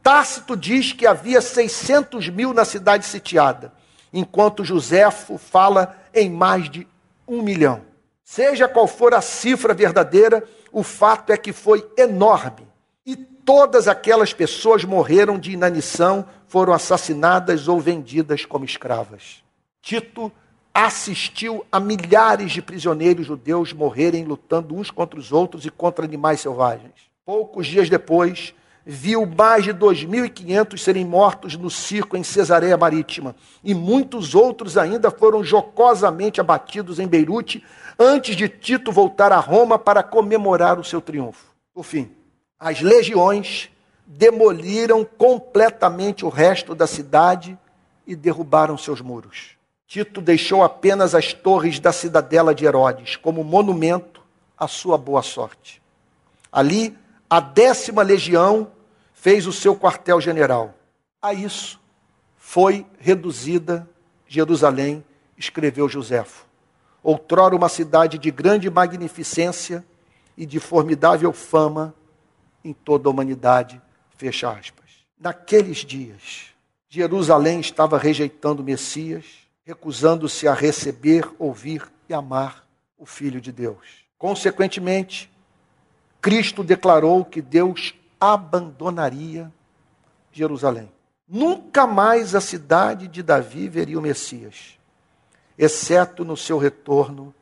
Tácito 0.03 0.57
diz 0.57 0.91
que 0.91 1.07
havia 1.07 1.43
600 1.43 2.31
mil 2.31 2.55
na 2.55 2.65
cidade 2.65 3.05
sitiada, 3.05 3.71
enquanto 4.11 4.65
Joséfo 4.65 5.37
fala 5.37 5.95
em 6.15 6.31
mais 6.31 6.71
de 6.71 6.89
um 7.29 7.43
milhão. 7.43 7.83
Seja 8.25 8.67
qual 8.67 8.87
for 8.87 9.13
a 9.13 9.21
cifra 9.21 9.75
verdadeira, 9.75 10.43
o 10.73 10.83
fato 10.83 11.31
é 11.31 11.37
que 11.37 11.53
foi 11.53 11.87
enorme. 11.99 12.67
E 13.05 13.15
todas 13.15 13.87
aquelas 13.87 14.33
pessoas 14.33 14.85
morreram 14.85 15.39
de 15.39 15.53
inanição 15.53 16.27
foram 16.49 16.73
assassinadas 16.73 17.69
ou 17.69 17.79
vendidas 17.79 18.47
como 18.47 18.65
escravas. 18.65 19.45
Tito 19.83 20.33
assistiu 20.75 21.65
a 21.71 21.79
milhares 21.79 22.53
de 22.53 22.63
prisioneiros 22.63 23.27
judeus 23.27 23.73
morrerem 23.73 24.25
lutando 24.25 24.75
uns 24.75 24.91
contra 24.91 25.19
os 25.19 25.33
outros 25.33 25.67
e 25.67 25.71
contra 25.71 26.05
animais 26.05 26.41
selvagens. 26.41 26.95
Poucos 27.25 27.67
dias 27.67 27.89
depois, 27.89 28.55
viu 28.85 29.27
mais 29.27 29.65
de 29.65 29.73
2.500 29.73 30.79
serem 30.79 31.05
mortos 31.05 31.57
no 31.57 31.71
circo 31.71 32.17
em 32.17 32.25
Cesareia 32.25 32.77
Marítima, 32.77 33.37
e 33.63 33.75
muitos 33.75 34.35
outros 34.35 34.77
ainda 34.77 35.11
foram 35.11 35.45
jocosamente 35.45 36.41
abatidos 36.41 36.99
em 36.99 37.07
Beirute 37.07 37.65
antes 37.99 38.35
de 38.35 38.49
Tito 38.49 38.91
voltar 38.91 39.31
a 39.31 39.39
Roma 39.39 39.79
para 39.79 40.03
comemorar 40.03 40.79
o 40.79 40.85
seu 40.85 41.01
triunfo. 41.01 41.53
Por 41.73 41.85
fim, 41.85 42.11
as 42.59 42.81
legiões 42.81 43.71
demoliram 44.07 45.05
completamente 45.05 46.25
o 46.25 46.29
resto 46.29 46.75
da 46.75 46.87
cidade 46.87 47.57
e 48.07 48.17
derrubaram 48.17 48.77
seus 48.77 49.01
muros. 49.01 49.62
Tito 49.93 50.23
deixou 50.23 50.65
apenas 50.65 51.15
as 51.15 51.35
torres 51.35 51.79
da 51.79 51.93
cidadela 51.93 52.55
de 52.55 52.65
Herodes 52.65 53.17
como 53.17 53.45
monumento 53.45 54.23
à 54.57 54.67
sua 54.67 54.97
boa 54.97 55.21
sorte. 55.21 55.83
Ali, 56.51 56.97
a 57.29 57.41
décima 57.41 58.01
legião 58.01 58.73
fez 59.13 59.47
o 59.47 59.53
seu 59.53 59.77
quartel-general. 59.77 60.75
A 61.21 61.35
isso 61.35 61.79
foi 62.39 62.87
reduzida 62.99 63.87
Jerusalém, 64.27 65.05
escreveu 65.37 65.87
Joséfo. 65.91 66.47
Outrora 67.03 67.55
uma 67.55 67.69
cidade 67.69 68.17
de 68.17 68.31
grande 68.31 68.71
magnificência 68.71 69.85
e 70.39 70.47
de 70.47 70.59
formidável 70.59 71.35
fama 71.35 71.95
em 72.65 72.73
toda 72.73 73.11
a 73.11 73.13
humanidade 73.13 73.79
Fecha 74.17 74.53
aspas. 74.53 75.05
Naqueles 75.21 75.85
dias, 75.85 76.47
Jerusalém 76.89 77.61
estava 77.61 77.99
rejeitando 77.99 78.63
o 78.63 78.65
Messias, 78.65 79.43
recusando-se 79.65 80.49
a 80.49 80.55
receber, 80.55 81.31
ouvir 81.39 81.91
e 82.09 82.15
amar 82.15 82.67
o 82.99 83.07
Filho 83.07 83.41
de 83.41 83.53
Deus. 83.53 84.05
Consequentemente, 84.19 85.31
Cristo 86.21 86.63
declarou 86.63 87.25
que 87.25 87.43
Deus 87.43 87.95
abandonaria 88.21 89.53
Jerusalém. 90.31 90.91
Nunca 91.29 91.87
mais 91.87 92.35
a 92.35 92.41
cidade 92.41 93.09
de 93.09 93.23
Davi 93.23 93.69
veria 93.69 93.99
o 93.99 94.03
Messias, 94.03 94.79
exceto 95.57 96.25
no 96.25 96.37
seu 96.37 96.59
retorno 96.59 97.35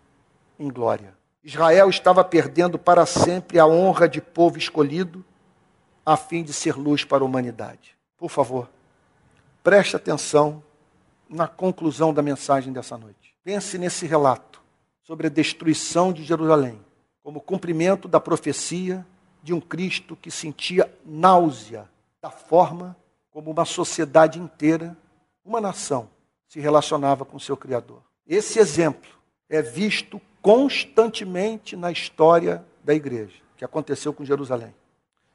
em 0.58 0.68
glória. 0.68 1.14
Israel 1.42 1.88
estava 1.88 2.22
perdendo 2.22 2.78
para 2.78 3.06
sempre 3.06 3.58
a 3.58 3.66
honra 3.66 4.08
de 4.08 4.20
povo 4.20 4.58
escolhido 4.58 5.24
a 6.04 6.16
fim 6.16 6.42
de 6.42 6.52
ser 6.52 6.76
luz 6.76 7.04
para 7.04 7.22
a 7.22 7.26
humanidade. 7.26 7.96
Por 8.16 8.30
favor, 8.30 8.68
preste 9.62 9.96
atenção 9.96 10.62
na 11.30 11.46
conclusão 11.46 12.12
da 12.12 12.20
mensagem 12.20 12.72
dessa 12.72 12.98
noite. 12.98 13.36
Pense 13.44 13.78
nesse 13.78 14.04
relato 14.04 14.60
sobre 15.02 15.28
a 15.28 15.30
destruição 15.30 16.12
de 16.12 16.24
Jerusalém, 16.24 16.80
como 17.22 17.40
cumprimento 17.40 18.08
da 18.08 18.18
profecia 18.18 19.06
de 19.42 19.54
um 19.54 19.60
Cristo 19.60 20.16
que 20.16 20.30
sentia 20.30 20.92
náusea 21.06 21.88
da 22.20 22.30
forma 22.30 22.96
como 23.30 23.50
uma 23.50 23.64
sociedade 23.64 24.38
inteira, 24.40 24.96
uma 25.44 25.60
nação, 25.60 26.10
se 26.48 26.58
relacionava 26.58 27.24
com 27.24 27.38
seu 27.38 27.56
Criador. 27.56 28.02
Esse 28.26 28.58
exemplo 28.58 29.10
é 29.48 29.62
visto 29.62 30.20
constantemente 30.42 31.76
na 31.76 31.92
história 31.92 32.64
da 32.82 32.92
igreja, 32.92 33.36
que 33.56 33.64
aconteceu 33.64 34.12
com 34.12 34.24
Jerusalém. 34.24 34.74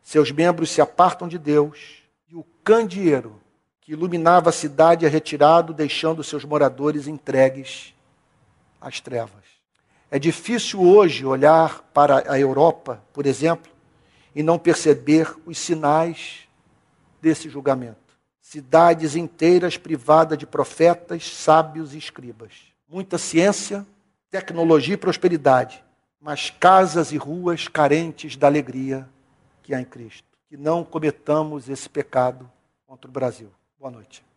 Seus 0.04 0.32
membros 0.32 0.70
se 0.70 0.82
apartam 0.82 1.28
de 1.28 1.38
Deus 1.38 2.04
e 2.30 2.36
o 2.36 2.46
candeeiro 2.64 3.41
que 3.86 3.91
iluminava 3.91 4.49
a 4.49 4.53
cidade 4.53 5.05
é 5.05 5.07
retirado, 5.07 5.71
deixando 5.71 6.23
seus 6.23 6.43
moradores 6.43 7.07
entregues 7.07 7.93
às 8.81 8.99
trevas. 8.99 9.45
É 10.09 10.17
difícil 10.17 10.81
hoje 10.81 11.23
olhar 11.23 11.83
para 11.93 12.31
a 12.31 12.39
Europa, 12.39 12.99
por 13.13 13.27
exemplo, 13.27 13.71
e 14.33 14.41
não 14.41 14.57
perceber 14.57 15.31
os 15.45 15.59
sinais 15.59 16.47
desse 17.21 17.47
julgamento. 17.47 18.17
Cidades 18.41 19.15
inteiras 19.15 19.77
privadas 19.77 20.36
de 20.36 20.47
profetas, 20.47 21.31
sábios 21.31 21.93
e 21.93 21.99
escribas. 21.99 22.53
Muita 22.89 23.19
ciência, 23.19 23.86
tecnologia 24.31 24.95
e 24.95 24.97
prosperidade, 24.97 25.83
mas 26.19 26.49
casas 26.49 27.11
e 27.11 27.17
ruas 27.17 27.67
carentes 27.67 28.36
da 28.36 28.47
alegria 28.47 29.07
que 29.61 29.75
há 29.75 29.79
em 29.79 29.86
Cristo. 29.86 30.27
Que 30.49 30.57
não 30.57 30.83
cometamos 30.83 31.69
esse 31.69 31.88
pecado 31.88 32.49
contra 32.88 33.07
o 33.07 33.13
Brasil. 33.13 33.51
Boa 33.80 33.91
noite. 33.91 34.34